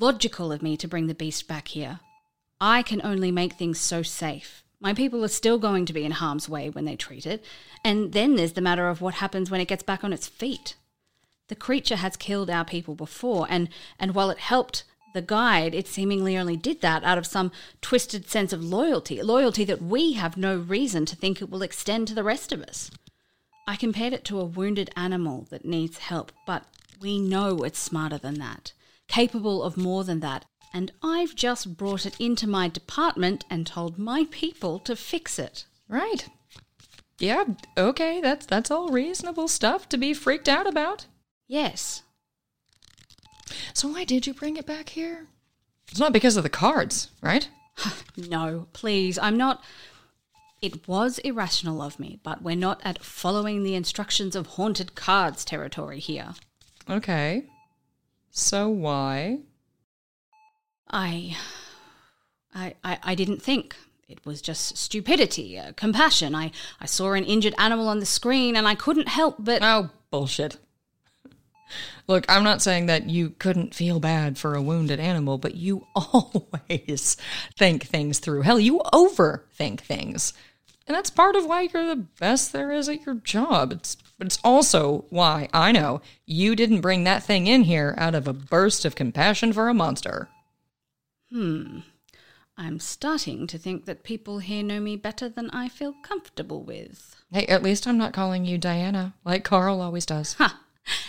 logical 0.00 0.52
of 0.52 0.62
me 0.62 0.74
to 0.78 0.88
bring 0.88 1.06
the 1.06 1.14
beast 1.14 1.46
back 1.46 1.68
here. 1.68 2.00
I 2.62 2.82
can 2.82 3.02
only 3.04 3.30
make 3.30 3.52
things 3.52 3.78
so 3.78 4.02
safe. 4.02 4.64
My 4.80 4.94
people 4.94 5.22
are 5.22 5.28
still 5.28 5.58
going 5.58 5.84
to 5.84 5.92
be 5.92 6.04
in 6.04 6.12
harm's 6.12 6.48
way 6.48 6.70
when 6.70 6.86
they 6.86 6.96
treat 6.96 7.26
it, 7.26 7.44
and 7.84 8.12
then 8.12 8.36
there's 8.36 8.54
the 8.54 8.62
matter 8.62 8.88
of 8.88 9.02
what 9.02 9.14
happens 9.14 9.50
when 9.50 9.60
it 9.60 9.68
gets 9.68 9.82
back 9.82 10.02
on 10.02 10.14
its 10.14 10.26
feet. 10.26 10.76
The 11.48 11.54
creature 11.54 11.96
has 11.96 12.16
killed 12.16 12.48
our 12.48 12.64
people 12.64 12.94
before, 12.94 13.46
and, 13.50 13.68
and 13.98 14.14
while 14.14 14.30
it 14.30 14.38
helped 14.38 14.84
the 15.12 15.20
guide, 15.20 15.74
it 15.74 15.86
seemingly 15.88 16.38
only 16.38 16.56
did 16.56 16.80
that 16.80 17.04
out 17.04 17.18
of 17.18 17.26
some 17.26 17.52
twisted 17.82 18.30
sense 18.30 18.54
of 18.54 18.64
loyalty, 18.64 19.18
a 19.18 19.24
loyalty 19.24 19.64
that 19.64 19.82
we 19.82 20.14
have 20.14 20.38
no 20.38 20.56
reason 20.56 21.04
to 21.04 21.16
think 21.16 21.42
it 21.42 21.50
will 21.50 21.62
extend 21.62 22.08
to 22.08 22.14
the 22.14 22.24
rest 22.24 22.50
of 22.50 22.62
us. 22.62 22.90
I 23.66 23.76
compared 23.76 24.14
it 24.14 24.24
to 24.26 24.40
a 24.40 24.44
wounded 24.44 24.90
animal 24.96 25.46
that 25.50 25.66
needs 25.66 25.98
help, 25.98 26.32
but 26.46 26.64
we 27.00 27.18
know 27.18 27.62
it's 27.64 27.78
smarter 27.78 28.18
than 28.18 28.38
that, 28.38 28.72
capable 29.06 29.62
of 29.62 29.76
more 29.76 30.04
than 30.04 30.20
that, 30.20 30.44
and 30.72 30.92
I've 31.02 31.34
just 31.34 31.76
brought 31.76 32.06
it 32.06 32.18
into 32.20 32.46
my 32.46 32.68
department 32.68 33.44
and 33.48 33.66
told 33.66 33.98
my 33.98 34.26
people 34.30 34.78
to 34.80 34.96
fix 34.96 35.38
it. 35.38 35.64
Right. 35.88 36.28
Yeah, 37.18 37.44
okay, 37.76 38.20
that's 38.20 38.46
that's 38.46 38.70
all 38.70 38.88
reasonable 38.88 39.48
stuff 39.48 39.88
to 39.88 39.96
be 39.96 40.14
freaked 40.14 40.48
out 40.48 40.66
about. 40.66 41.06
Yes. 41.46 42.02
So 43.72 43.88
why 43.88 44.04
did 44.04 44.26
you 44.26 44.34
bring 44.34 44.56
it 44.56 44.66
back 44.66 44.90
here? 44.90 45.26
It's 45.90 45.98
not 46.00 46.12
because 46.12 46.36
of 46.36 46.42
the 46.42 46.50
cards, 46.50 47.10
right? 47.22 47.48
no, 48.16 48.68
please, 48.72 49.18
I'm 49.18 49.36
not. 49.36 49.64
It 50.60 50.86
was 50.88 51.18
irrational 51.20 51.80
of 51.80 51.98
me, 52.00 52.18
but 52.22 52.42
we're 52.42 52.56
not 52.56 52.80
at 52.84 53.02
following 53.02 53.62
the 53.62 53.74
instructions 53.74 54.34
of 54.36 54.48
haunted 54.48 54.94
cards 54.94 55.44
territory 55.44 56.00
here. 56.00 56.34
Okay. 56.88 57.44
So 58.30 58.68
why? 58.68 59.40
I. 60.88 61.36
I, 62.54 62.74
I, 62.82 62.98
I 63.02 63.14
didn't 63.14 63.42
think. 63.42 63.76
It 64.08 64.24
was 64.24 64.40
just 64.40 64.78
stupidity, 64.78 65.58
uh, 65.58 65.72
compassion. 65.72 66.34
I, 66.34 66.50
I 66.80 66.86
saw 66.86 67.12
an 67.12 67.24
injured 67.24 67.54
animal 67.58 67.88
on 67.88 68.00
the 68.00 68.06
screen 68.06 68.56
and 68.56 68.66
I 68.66 68.74
couldn't 68.74 69.08
help 69.08 69.36
but. 69.38 69.60
Oh, 69.62 69.90
bullshit. 70.10 70.56
Look, 72.06 72.24
I'm 72.26 72.42
not 72.42 72.62
saying 72.62 72.86
that 72.86 73.10
you 73.10 73.30
couldn't 73.38 73.74
feel 73.74 74.00
bad 74.00 74.38
for 74.38 74.54
a 74.54 74.62
wounded 74.62 74.98
animal, 74.98 75.36
but 75.36 75.54
you 75.54 75.86
always 75.94 77.18
think 77.58 77.84
things 77.84 78.18
through. 78.18 78.42
Hell, 78.42 78.58
you 78.58 78.80
overthink 78.94 79.80
things. 79.80 80.32
And 80.88 80.96
that's 80.96 81.10
part 81.10 81.36
of 81.36 81.44
why 81.44 81.68
you're 81.72 81.86
the 81.86 82.06
best 82.18 82.52
there 82.52 82.72
is 82.72 82.88
at 82.88 83.04
your 83.04 83.16
job. 83.16 83.72
It's 83.72 83.96
but 84.18 84.26
it's 84.26 84.38
also 84.42 85.04
why 85.10 85.48
I 85.52 85.70
know 85.70 86.00
you 86.26 86.56
didn't 86.56 86.80
bring 86.80 87.04
that 87.04 87.22
thing 87.22 87.46
in 87.46 87.64
here 87.64 87.94
out 87.98 88.14
of 88.16 88.26
a 88.26 88.32
burst 88.32 88.84
of 88.84 88.96
compassion 88.96 89.52
for 89.52 89.68
a 89.68 89.74
monster. 89.74 90.28
Hmm. 91.30 91.80
I'm 92.56 92.80
starting 92.80 93.46
to 93.46 93.58
think 93.58 93.84
that 93.84 94.02
people 94.02 94.40
here 94.40 94.64
know 94.64 94.80
me 94.80 94.96
better 94.96 95.28
than 95.28 95.48
I 95.50 95.68
feel 95.68 95.94
comfortable 96.02 96.64
with. 96.64 97.14
Hey, 97.30 97.46
at 97.46 97.62
least 97.62 97.86
I'm 97.86 97.98
not 97.98 98.12
calling 98.12 98.44
you 98.44 98.58
Diana, 98.58 99.14
like 99.24 99.44
Carl 99.44 99.80
always 99.80 100.04
does. 100.04 100.32
Ha! 100.34 100.58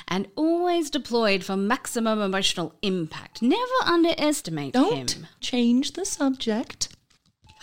And 0.07 0.27
always 0.35 0.89
deployed 0.91 1.43
for 1.43 1.55
maximum 1.55 2.21
emotional 2.21 2.75
impact. 2.81 3.41
Never 3.41 3.63
underestimate 3.83 4.73
Don't 4.73 5.11
him. 5.11 5.27
change 5.39 5.93
the 5.93 6.05
subject. 6.05 6.89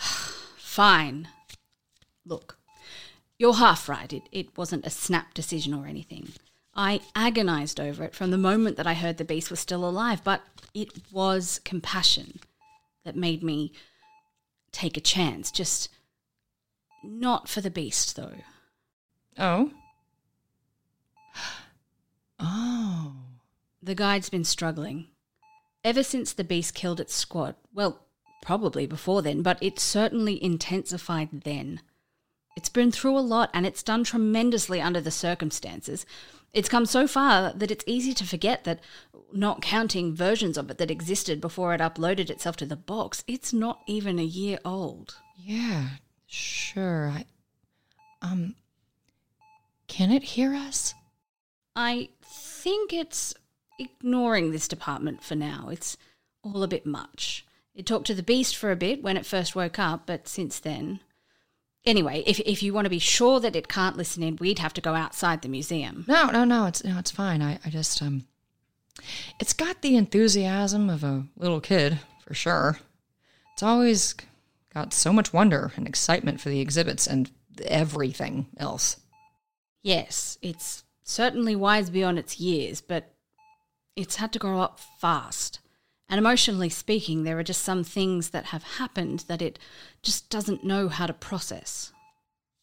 Fine. 0.57 1.29
Look, 2.27 2.57
you're 3.37 3.55
half 3.55 3.87
right. 3.87 4.11
It, 4.11 4.23
it 4.31 4.57
wasn't 4.57 4.85
a 4.85 4.89
snap 4.89 5.33
decision 5.33 5.73
or 5.73 5.87
anything. 5.87 6.29
I 6.75 7.01
agonized 7.15 7.79
over 7.79 8.03
it 8.03 8.13
from 8.13 8.31
the 8.31 8.37
moment 8.37 8.77
that 8.77 8.87
I 8.87 8.93
heard 8.93 9.17
the 9.17 9.25
beast 9.25 9.49
was 9.49 9.59
still 9.59 9.87
alive, 9.87 10.23
but 10.23 10.41
it 10.73 10.89
was 11.11 11.59
compassion 11.63 12.39
that 13.03 13.15
made 13.15 13.43
me 13.43 13.71
take 14.71 14.97
a 14.97 15.01
chance. 15.01 15.51
Just 15.51 15.89
not 17.03 17.49
for 17.49 17.61
the 17.61 17.71
beast, 17.71 18.15
though. 18.15 18.35
Oh? 19.37 19.71
Oh. 22.39 23.13
The 23.81 23.95
guide's 23.95 24.29
been 24.29 24.43
struggling. 24.43 25.07
Ever 25.83 26.03
since 26.03 26.33
the 26.33 26.43
beast 26.43 26.75
killed 26.75 26.99
its 26.99 27.15
squad, 27.15 27.55
well, 27.73 28.05
probably 28.43 28.85
before 28.85 29.21
then, 29.21 29.41
but 29.41 29.57
it 29.61 29.79
certainly 29.79 30.43
intensified 30.43 31.29
then. 31.43 31.81
It's 32.57 32.69
been 32.69 32.91
through 32.91 33.15
a 33.15 33.19
lot 33.19 33.51
and 33.53 33.67
it's 33.67 33.83
done 33.83 34.03
tremendously 34.03 34.81
under 34.81 34.99
the 34.99 35.11
circumstances. 35.11 36.07
It's 36.53 36.67
come 36.67 36.87
so 36.87 37.05
far 37.05 37.53
that 37.53 37.69
it's 37.69 37.83
easy 37.85 38.15
to 38.15 38.25
forget 38.25 38.63
that, 38.63 38.79
not 39.31 39.61
counting 39.61 40.15
versions 40.15 40.57
of 40.57 40.71
it 40.71 40.79
that 40.79 40.89
existed 40.89 41.39
before 41.39 41.75
it 41.75 41.81
uploaded 41.81 42.31
itself 42.31 42.55
to 42.55 42.65
the 42.65 42.75
box, 42.75 43.23
it's 43.27 43.53
not 43.53 43.83
even 43.85 44.17
a 44.17 44.23
year 44.23 44.57
old. 44.65 45.17
Yeah, 45.35 45.89
sure. 46.25 47.09
I, 47.09 47.25
um, 48.23 48.55
can 49.87 50.09
it 50.09 50.23
hear 50.23 50.55
us? 50.55 50.95
I 51.75 52.09
think 52.23 52.91
it's 52.91 53.35
ignoring 53.77 54.49
this 54.49 54.67
department 54.67 55.23
for 55.23 55.35
now. 55.35 55.69
It's 55.71 55.95
all 56.41 56.63
a 56.63 56.67
bit 56.67 56.87
much. 56.87 57.45
It 57.75 57.85
talked 57.85 58.07
to 58.07 58.15
the 58.15 58.23
beast 58.23 58.57
for 58.57 58.71
a 58.71 58.75
bit 58.75 59.03
when 59.03 59.15
it 59.15 59.27
first 59.27 59.55
woke 59.55 59.77
up, 59.77 60.07
but 60.07 60.27
since 60.27 60.57
then. 60.59 61.01
Anyway, 61.87 62.21
if, 62.27 62.41
if 62.41 62.61
you 62.61 62.73
want 62.73 62.83
to 62.83 62.89
be 62.89 62.99
sure 62.99 63.39
that 63.39 63.55
it 63.55 63.69
can't 63.69 63.95
listen 63.95 64.21
in, 64.21 64.35
we'd 64.35 64.59
have 64.59 64.73
to 64.73 64.81
go 64.81 64.93
outside 64.93 65.41
the 65.41 65.47
museum. 65.47 66.03
No, 66.05 66.25
no, 66.27 66.43
no. 66.43 66.65
It's 66.65 66.83
no, 66.83 66.99
it's 66.99 67.11
fine. 67.11 67.41
I, 67.41 67.59
I 67.65 67.69
just 67.69 68.01
um, 68.01 68.27
it's 69.39 69.53
got 69.53 69.81
the 69.81 69.95
enthusiasm 69.95 70.89
of 70.89 71.05
a 71.05 71.23
little 71.37 71.61
kid 71.61 71.99
for 72.19 72.33
sure. 72.33 72.79
It's 73.53 73.63
always 73.63 74.15
got 74.73 74.93
so 74.93 75.13
much 75.13 75.31
wonder 75.31 75.71
and 75.77 75.87
excitement 75.87 76.41
for 76.41 76.49
the 76.49 76.59
exhibits 76.59 77.07
and 77.07 77.31
everything 77.65 78.47
else. 78.57 78.97
Yes, 79.81 80.37
it's 80.41 80.83
certainly 81.03 81.55
wise 81.55 81.89
beyond 81.89 82.19
its 82.19 82.37
years, 82.37 82.81
but 82.81 83.13
it's 83.95 84.17
had 84.17 84.33
to 84.33 84.39
grow 84.39 84.59
up 84.59 84.81
fast. 84.99 85.61
And 86.09 86.17
emotionally 86.17 86.69
speaking, 86.69 87.23
there 87.23 87.37
are 87.37 87.43
just 87.43 87.63
some 87.63 87.83
things 87.83 88.29
that 88.29 88.45
have 88.45 88.63
happened 88.63 89.25
that 89.27 89.41
it 89.41 89.59
just 90.01 90.29
doesn't 90.29 90.63
know 90.63 90.87
how 90.87 91.05
to 91.05 91.13
process. 91.13 91.91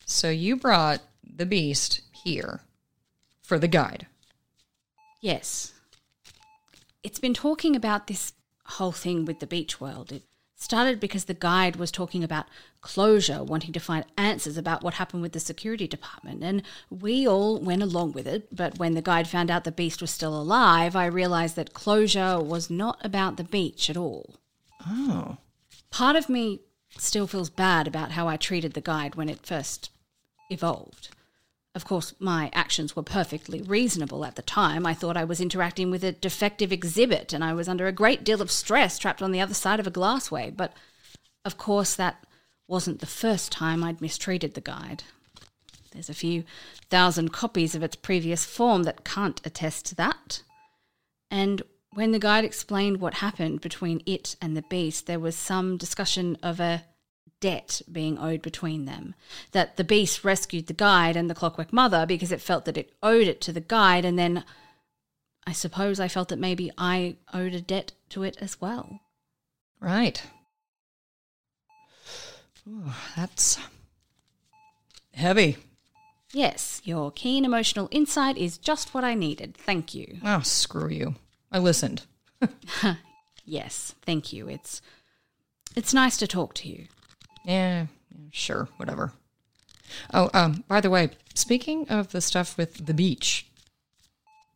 So 0.07 0.31
you 0.31 0.57
brought 0.57 1.03
the 1.23 1.47
beast 1.47 2.01
here 2.13 2.63
for 3.43 3.59
the 3.59 3.69
guide. 3.69 4.07
Yes. 5.21 5.73
It's 7.03 7.19
been 7.19 7.35
talking 7.35 7.77
about 7.77 8.07
this 8.07 8.33
whole 8.65 8.93
thing 8.93 9.27
with 9.27 9.41
the 9.41 9.47
beach 9.47 9.81
world. 9.81 10.11
It 10.11 10.23
started 10.57 11.01
because 11.01 11.25
the 11.25 11.35
guide 11.35 11.77
was 11.77 11.91
talking 11.91 12.23
about 12.25 12.47
closure, 12.81 13.43
wanting 13.43 13.73
to 13.73 13.81
find 13.81 14.05
answers 14.17 14.57
about 14.57 14.83
what 14.83 14.95
happened 14.95 15.23
with 15.23 15.33
the 15.33 15.41
security 15.41 15.87
department, 15.87 16.43
and 16.43 16.63
we 16.91 17.27
all 17.27 17.61
went 17.61 17.83
along 17.83 18.13
with 18.13 18.27
it. 18.27 18.55
But 18.55 18.79
when 18.79 18.95
the 18.95 19.03
guide 19.03 19.29
found 19.29 19.51
out 19.51 19.65
the 19.65 19.73
beast 19.73 20.01
was 20.01 20.11
still 20.11 20.39
alive, 20.39 20.95
I 20.95 21.07
realized 21.07 21.57
that 21.57 21.75
closure 21.75 22.41
was 22.41 22.71
not 22.71 22.99
about 23.05 23.37
the 23.37 23.45
beach 23.45 23.91
at 23.91 23.97
all. 23.97 24.37
Oh. 24.87 25.39
Part 25.91 26.17
of 26.17 26.29
me 26.29 26.61
still 26.99 27.27
feels 27.27 27.51
bad 27.51 27.87
about 27.87 28.13
how 28.13 28.29
I 28.29 28.37
treated 28.37 28.75
the 28.75 28.81
guide 28.81 29.15
when 29.15 29.29
it 29.29 29.47
first 29.47 29.91
evolved. 30.51 31.09
Of 31.75 31.85
course, 31.85 32.15
my 32.21 32.51
actions 32.53 32.95
were 32.95 33.03
perfectly 33.03 33.61
reasonable 33.61 34.25
at 34.25 34.37
the 34.37 34.43
time. 34.43 34.87
I 34.87 34.95
thought 34.95 35.17
I 35.17 35.25
was 35.25 35.41
interacting 35.41 35.91
with 35.91 36.05
a 36.05 36.13
defective 36.13 36.71
exhibit 36.71 37.33
and 37.33 37.43
I 37.43 37.53
was 37.53 37.69
under 37.69 37.89
a 37.89 37.93
great 37.93 38.23
deal 38.23 38.41
of 38.41 38.51
stress 38.51 38.97
trapped 38.97 39.21
on 39.21 39.33
the 39.33 39.41
other 39.41 39.55
side 39.55 39.81
of 39.81 39.87
a 39.87 39.91
glassway. 39.91 40.57
But 40.57 40.73
of 41.45 41.59
course, 41.59 41.97
that 41.97 42.25
wasn't 42.69 43.01
the 43.01 43.07
first 43.07 43.51
time 43.51 43.83
I'd 43.83 44.01
mistreated 44.01 44.55
the 44.55 44.61
guide. 44.61 45.03
There's 45.91 46.09
a 46.09 46.15
few 46.15 46.45
thousand 46.91 47.33
copies 47.33 47.75
of 47.75 47.83
its 47.83 47.97
previous 47.97 48.45
form 48.45 48.85
that 48.85 49.05
can't 49.05 49.41
attest 49.45 49.87
to 49.87 49.95
that. 49.97 50.43
And 51.31 51.63
when 51.93 52.13
the 52.13 52.19
guide 52.21 52.45
explained 52.45 53.01
what 53.01 53.15
happened 53.15 53.61
between 53.61 54.01
it 54.07 54.37
and 54.41 54.57
the 54.57 54.63
beast, 54.63 55.07
there 55.07 55.21
was 55.21 55.37
some 55.37 55.77
discussion 55.77 56.37
of 56.43 56.61
a 56.61 56.85
debt 57.45 57.83
being 57.93 58.19
owed 58.19 58.41
between 58.41 58.87
them. 58.87 59.15
That 59.53 59.77
the 59.77 59.85
beast 59.85 60.25
rescued 60.25 60.67
the 60.67 60.73
guide 60.73 61.15
and 61.15 61.29
the 61.29 61.35
clockwork 61.35 61.73
mother 61.73 62.07
because 62.07 62.33
it 62.33 62.41
felt 62.41 62.65
that 62.65 62.79
it 62.79 62.93
owed 63.03 63.29
it 63.29 63.43
to 63.43 63.53
the 63.53 63.61
guide, 63.61 64.07
and 64.07 64.19
then 64.19 64.45
I 65.47 65.53
suppose 65.53 66.01
I 66.01 66.09
felt 66.09 66.29
that 66.31 66.39
maybe 66.39 66.71
I 66.79 67.17
owed 67.35 67.53
a 67.53 67.61
debt 67.61 67.93
to 68.11 68.23
it 68.23 68.39
as 68.41 68.61
well. 68.61 69.01
Right. 69.79 70.23
Ooh, 72.67 72.93
that's 73.15 73.59
heavy. 75.13 75.59
Yes, 76.33 76.81
your 76.85 77.13
keen 77.13 77.45
emotional 77.45 77.89
insight 77.91 78.39
is 78.39 78.57
just 78.57 78.95
what 78.95 79.05
I 79.05 79.15
needed. 79.15 79.55
Thank 79.55 79.95
you. 79.95 80.19
Oh, 80.25 80.41
screw 80.41 80.89
you. 80.89 81.17
I 81.53 81.59
listened. 81.59 82.03
Yes, 83.47 83.95
thank 84.03 84.33
you. 84.33 84.49
It's 84.49 84.81
it's 85.77 85.93
nice 85.93 86.17
to 86.19 86.27
talk 86.27 86.55
to 86.55 86.69
you. 86.69 86.87
Yeah, 87.45 87.87
yeah, 88.11 88.29
sure, 88.33 88.69
whatever. 88.77 89.13
Oh, 90.13 90.31
um, 90.35 90.65
by 90.67 90.81
the 90.81 90.91
way, 90.91 91.11
speaking 91.35 91.89
of 91.89 92.13
the 92.13 92.21
stuff 92.21 92.57
with 92.57 92.87
the 92.87 92.95
beach, 92.95 93.47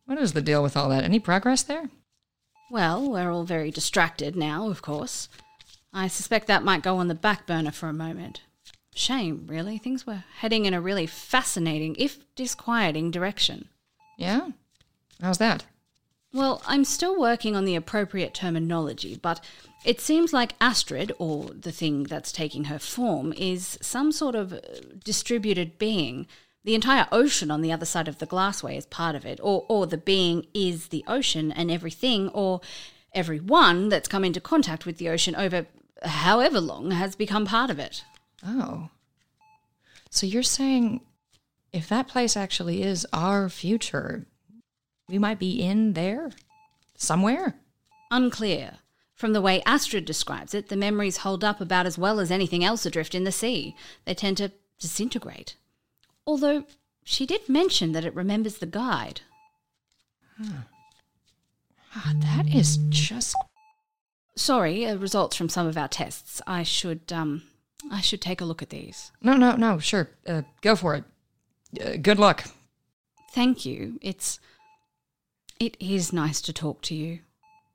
what 0.05 0.17
is 0.17 0.33
the 0.33 0.41
deal 0.41 0.63
with 0.63 0.75
all 0.75 0.89
that? 0.89 1.03
Any 1.03 1.19
progress 1.19 1.63
there? 1.63 1.89
Well, 2.71 3.09
we're 3.09 3.31
all 3.31 3.43
very 3.43 3.71
distracted 3.71 4.35
now, 4.35 4.69
of 4.69 4.81
course. 4.81 5.29
I 5.93 6.07
suspect 6.07 6.47
that 6.47 6.63
might 6.63 6.83
go 6.83 6.97
on 6.97 7.07
the 7.07 7.15
back 7.15 7.47
burner 7.47 7.71
for 7.71 7.89
a 7.89 7.93
moment. 7.93 8.41
Shame, 8.93 9.45
really. 9.47 9.77
Things 9.77 10.05
were 10.05 10.23
heading 10.37 10.65
in 10.65 10.73
a 10.73 10.81
really 10.81 11.07
fascinating, 11.07 11.95
if 11.97 12.19
disquieting, 12.35 13.11
direction. 13.11 13.69
Yeah? 14.17 14.49
How's 15.21 15.37
that? 15.37 15.65
Well, 16.31 16.61
I'm 16.67 16.85
still 16.85 17.19
working 17.19 17.55
on 17.55 17.65
the 17.65 17.75
appropriate 17.75 18.33
terminology, 18.33 19.17
but 19.19 19.43
it 19.83 19.99
seems 19.99 20.31
like 20.31 20.55
Astrid, 20.61 21.11
or 21.17 21.45
the 21.45 21.71
thing 21.71 22.03
that's 22.03 22.31
taking 22.31 22.65
her 22.65 22.79
form, 22.79 23.33
is 23.33 23.79
some 23.81 24.11
sort 24.11 24.35
of 24.35 24.53
uh, 24.53 24.59
distributed 25.03 25.79
being. 25.79 26.27
The 26.63 26.75
entire 26.75 27.07
ocean 27.11 27.49
on 27.49 27.61
the 27.61 27.71
other 27.71 27.85
side 27.85 28.07
of 28.07 28.19
the 28.19 28.27
glassway 28.27 28.77
is 28.77 28.85
part 28.85 29.15
of 29.15 29.25
it, 29.25 29.39
or, 29.41 29.65
or 29.69 29.87
the 29.87 29.97
being 29.97 30.45
is 30.53 30.89
the 30.89 31.03
ocean 31.07 31.51
and 31.51 31.71
everything, 31.71 32.29
or 32.29 32.61
everyone 33.13 33.89
that's 33.89 34.07
come 34.07 34.23
into 34.23 34.41
contact 34.41 34.85
with 34.85 34.97
the 34.97 35.09
ocean 35.09 35.35
over 35.35 35.65
however 36.03 36.61
long 36.61 36.91
has 36.91 37.15
become 37.15 37.45
part 37.45 37.69
of 37.69 37.79
it. 37.79 38.03
Oh. 38.45 38.89
So 40.11 40.25
you're 40.25 40.43
saying 40.43 41.01
if 41.73 41.87
that 41.89 42.07
place 42.07 42.37
actually 42.37 42.83
is 42.83 43.05
our 43.13 43.49
future, 43.49 44.25
we 45.09 45.17
might 45.17 45.39
be 45.39 45.61
in 45.61 45.93
there? 45.93 46.31
Somewhere? 46.95 47.55
Unclear. 48.11 48.77
From 49.13 49.33
the 49.33 49.41
way 49.41 49.61
Astrid 49.65 50.05
describes 50.05 50.53
it, 50.53 50.69
the 50.69 50.77
memories 50.77 51.17
hold 51.17 51.43
up 51.43 51.59
about 51.59 51.85
as 51.85 51.97
well 51.97 52.19
as 52.19 52.31
anything 52.31 52.63
else 52.63 52.85
adrift 52.85 53.13
in 53.13 53.25
the 53.25 53.31
sea. 53.31 53.75
They 54.05 54.13
tend 54.13 54.37
to 54.37 54.51
disintegrate. 54.79 55.55
Although 56.25 56.63
she 57.03 57.25
did 57.25 57.49
mention 57.49 57.91
that 57.91 58.05
it 58.05 58.15
remembers 58.15 58.59
the 58.59 58.65
guide. 58.65 59.21
Ah, 61.95 62.13
that 62.15 62.47
is 62.47 62.77
just. 62.89 63.35
Sorry, 64.35 64.85
uh, 64.85 64.95
results 64.95 65.35
from 65.35 65.49
some 65.49 65.67
of 65.67 65.77
our 65.77 65.89
tests. 65.89 66.41
I 66.47 66.63
should 66.63 67.11
um 67.11 67.43
I 67.91 68.01
should 68.01 68.21
take 68.21 68.41
a 68.41 68.45
look 68.45 68.61
at 68.61 68.69
these. 68.69 69.11
No, 69.21 69.35
no, 69.35 69.55
no, 69.55 69.79
sure. 69.79 70.09
Uh, 70.27 70.43
go 70.61 70.75
for 70.75 70.95
it. 70.95 71.03
Uh, 71.83 71.97
good 72.01 72.19
luck. 72.19 72.45
Thank 73.31 73.65
you. 73.65 73.99
It's 74.01 74.39
it 75.59 75.75
is 75.79 76.13
nice 76.13 76.41
to 76.41 76.53
talk 76.53 76.81
to 76.83 76.95
you. 76.95 77.19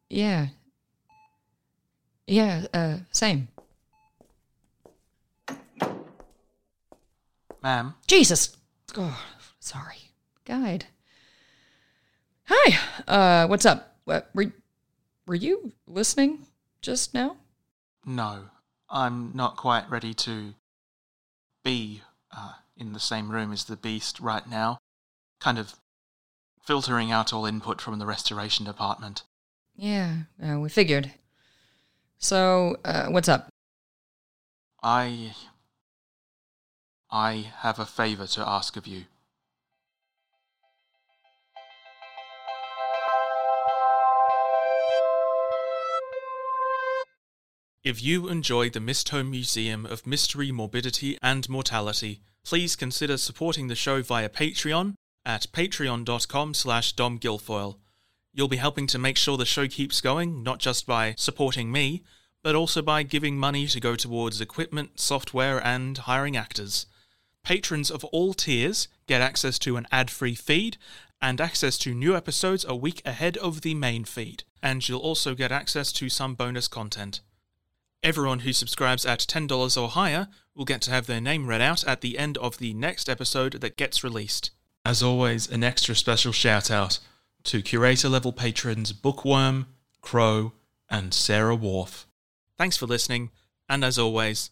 Yeah. 0.09 0.49
Yeah, 2.27 2.67
uh, 2.73 2.99
same. 3.13 3.49
Ma'am, 7.63 7.95
Jesus. 8.07 8.57
Oh, 8.97 9.23
sorry. 9.59 10.11
Guide. 10.45 10.87
Hi. 12.47 12.79
Uh, 13.09 13.47
what's 13.47 13.65
up? 13.65 13.97
What, 14.05 14.29
were, 14.35 14.53
were 15.27 15.35
you 15.35 15.73
listening 15.87 16.47
just 16.83 17.15
now? 17.15 17.37
no, 18.07 18.51
I'm 18.91 19.33
not 19.35 19.57
quite 19.57 19.91
ready 19.91 20.13
to 20.15 20.55
be 21.63 22.03
uh, 22.37 22.53
in 22.77 22.93
the 22.93 23.01
same 23.01 23.31
room 23.31 23.53
as 23.53 23.65
the 23.65 23.77
beast 23.77 24.21
right 24.21 24.47
now. 24.49 24.79
Kind 25.41 25.59
of 25.59 25.75
filtering 26.65 27.13
out 27.13 27.33
all 27.33 27.47
input 27.47 27.81
from 27.81 27.99
the 27.99 28.07
restoration 28.07 28.65
department. 28.65 29.23
Yeah, 29.77 30.15
uh, 30.43 30.59
we 30.59 30.69
figured. 30.69 31.13
So, 32.19 32.77
uh, 32.85 33.07
what's 33.09 33.29
up? 33.29 33.49
I. 34.83 35.35
I 37.11 37.53
have 37.59 37.79
a 37.79 37.87
favour 37.87 38.27
to 38.29 38.49
ask 38.49 38.77
of 38.77 38.87
you. 38.87 39.05
If 47.85 48.03
you 48.03 48.29
enjoyed 48.29 48.73
the 48.73 48.81
Mistholme 48.81 49.31
Museum 49.31 49.85
of 49.85 50.07
Mystery, 50.07 50.51
Morbidity 50.51 51.19
and 51.23 51.47
Mortality, 51.51 52.23
please 52.43 52.75
consider 52.75 53.19
supporting 53.19 53.69
the 53.69 53.75
show 53.75 54.03
via 54.03 54.31
Patreon 54.31 54.95
at 55.25 55.47
patreon.com 55.53 56.55
slash 56.55 56.95
domguilfoyle. 56.95 57.77
You'll 58.33 58.49
be 58.49 58.57
helping 58.57 58.87
to 58.89 58.99
make 58.99 59.17
sure 59.17 59.37
the 59.37 59.47
show 59.47 59.69
keeps 59.69 60.01
going, 60.01 60.43
not 60.43 60.59
just 60.59 60.87
by 60.87 61.15
supporting 61.17 61.71
me, 61.71 62.03
but 62.43 62.55
also 62.55 62.83
by 62.83 63.03
giving 63.03 63.39
money 63.39 63.67
to 63.67 63.81
go 63.81 63.97
towards 63.97 64.41
equipment, 64.41 65.01
software, 65.01 65.65
and 65.65 65.97
hiring 65.99 66.37
actors. 66.37 66.87
Patrons 67.45 67.91
of 67.91 68.05
all 68.07 68.35
tiers 68.35 68.89
get 69.07 69.21
access 69.21 69.59
to 69.61 69.77
an 69.77 69.87
ad 69.93 70.11
free 70.11 70.35
feed 70.35 70.77
and 71.23 71.41
access 71.41 71.79
to 71.79 71.95
new 71.95 72.15
episodes 72.17 72.65
a 72.69 72.75
week 72.77 73.01
ahead 73.05 73.37
of 73.39 73.63
the 73.63 73.75
main 73.75 74.05
feed, 74.05 74.45
and 74.63 74.87
you'll 74.87 75.01
also 75.01 75.35
get 75.35 75.53
access 75.53 75.93
to 75.93 76.09
some 76.09 76.35
bonus 76.35 76.69
content. 76.69 77.21
Everyone 78.03 78.41
who 78.41 78.53
subscribes 78.53 79.07
at 79.07 79.21
$10 79.21 79.81
or 79.81 79.89
higher 79.89 80.29
will 80.55 80.67
get 80.67 80.83
to 80.83 80.91
have 80.91 81.07
their 81.07 81.23
name 81.23 81.47
read 81.47 81.63
out 81.63 81.83
at 81.85 82.03
the 82.03 82.19
end 82.19 82.37
of 82.39 82.59
the 82.59 82.75
next 82.75 83.09
episode 83.09 83.55
that 83.55 83.79
gets 83.79 84.05
released. 84.05 84.51
As 84.87 85.03
always, 85.03 85.49
an 85.51 85.65
extra 85.65 85.97
special 85.97 86.33
shout 86.33 86.71
out 86.71 86.99
to 87.45 87.63
curator 87.63 88.11
level 88.11 88.33
patrons 88.33 88.93
Bookworm, 88.93 89.67
Crow, 90.03 90.53
and 90.91 91.15
Sarah 91.15 91.57
Wharf. 91.57 92.07
Thanks 92.59 92.77
for 92.77 92.87
listening, 92.87 93.31
and 93.67 93.83
as 93.83 93.99
always, 93.99 94.51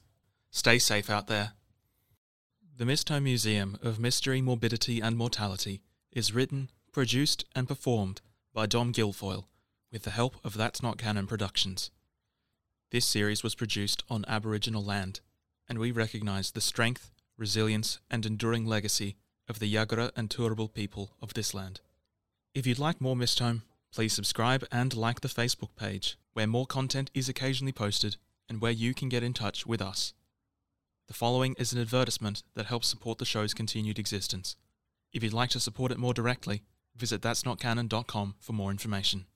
stay 0.50 0.78
safe 0.78 1.10
out 1.10 1.26
there. 1.26 1.52
The 2.78 2.86
Mistholme 2.86 3.24
Museum 3.24 3.78
of 3.82 4.00
Mystery, 4.00 4.40
Morbidity 4.40 5.00
and 5.00 5.18
Mortality 5.18 5.82
is 6.10 6.34
written, 6.34 6.70
produced, 6.92 7.44
and 7.54 7.68
performed 7.68 8.22
by 8.54 8.64
Dom 8.64 8.92
Guilfoyle 8.92 9.44
with 9.92 10.04
the 10.04 10.10
help 10.10 10.36
of 10.42 10.56
That's 10.56 10.82
Not 10.82 10.96
Canon 10.96 11.26
Productions. 11.26 11.90
This 12.90 13.04
series 13.04 13.42
was 13.42 13.54
produced 13.54 14.02
on 14.08 14.24
Aboriginal 14.26 14.82
land, 14.82 15.20
and 15.68 15.78
we 15.78 15.90
recognise 15.90 16.50
the 16.50 16.62
strength, 16.62 17.10
resilience, 17.36 18.00
and 18.10 18.24
enduring 18.24 18.64
legacy 18.64 19.16
of 19.52 19.58
the 19.58 19.70
Yagara 19.70 20.10
and 20.16 20.30
Turrbal 20.30 20.72
people 20.72 21.10
of 21.20 21.34
this 21.34 21.52
land. 21.52 21.82
If 22.54 22.66
you'd 22.66 22.78
like 22.78 23.02
more 23.02 23.14
Mistholme, 23.14 23.60
please 23.92 24.14
subscribe 24.14 24.64
and 24.72 24.96
like 24.96 25.20
the 25.20 25.28
Facebook 25.28 25.76
page, 25.76 26.16
where 26.32 26.46
more 26.46 26.64
content 26.64 27.10
is 27.12 27.28
occasionally 27.28 27.72
posted 27.72 28.16
and 28.48 28.62
where 28.62 28.72
you 28.72 28.94
can 28.94 29.10
get 29.10 29.22
in 29.22 29.34
touch 29.34 29.66
with 29.66 29.82
us. 29.82 30.14
The 31.06 31.12
following 31.12 31.54
is 31.58 31.74
an 31.74 31.82
advertisement 31.82 32.42
that 32.54 32.64
helps 32.64 32.88
support 32.88 33.18
the 33.18 33.26
show's 33.26 33.52
continued 33.52 33.98
existence. 33.98 34.56
If 35.12 35.22
you'd 35.22 35.34
like 35.34 35.50
to 35.50 35.60
support 35.60 35.92
it 35.92 35.98
more 35.98 36.14
directly, 36.14 36.62
visit 36.96 37.20
that'snotcanon.com 37.20 38.36
for 38.40 38.52
more 38.54 38.70
information. 38.70 39.26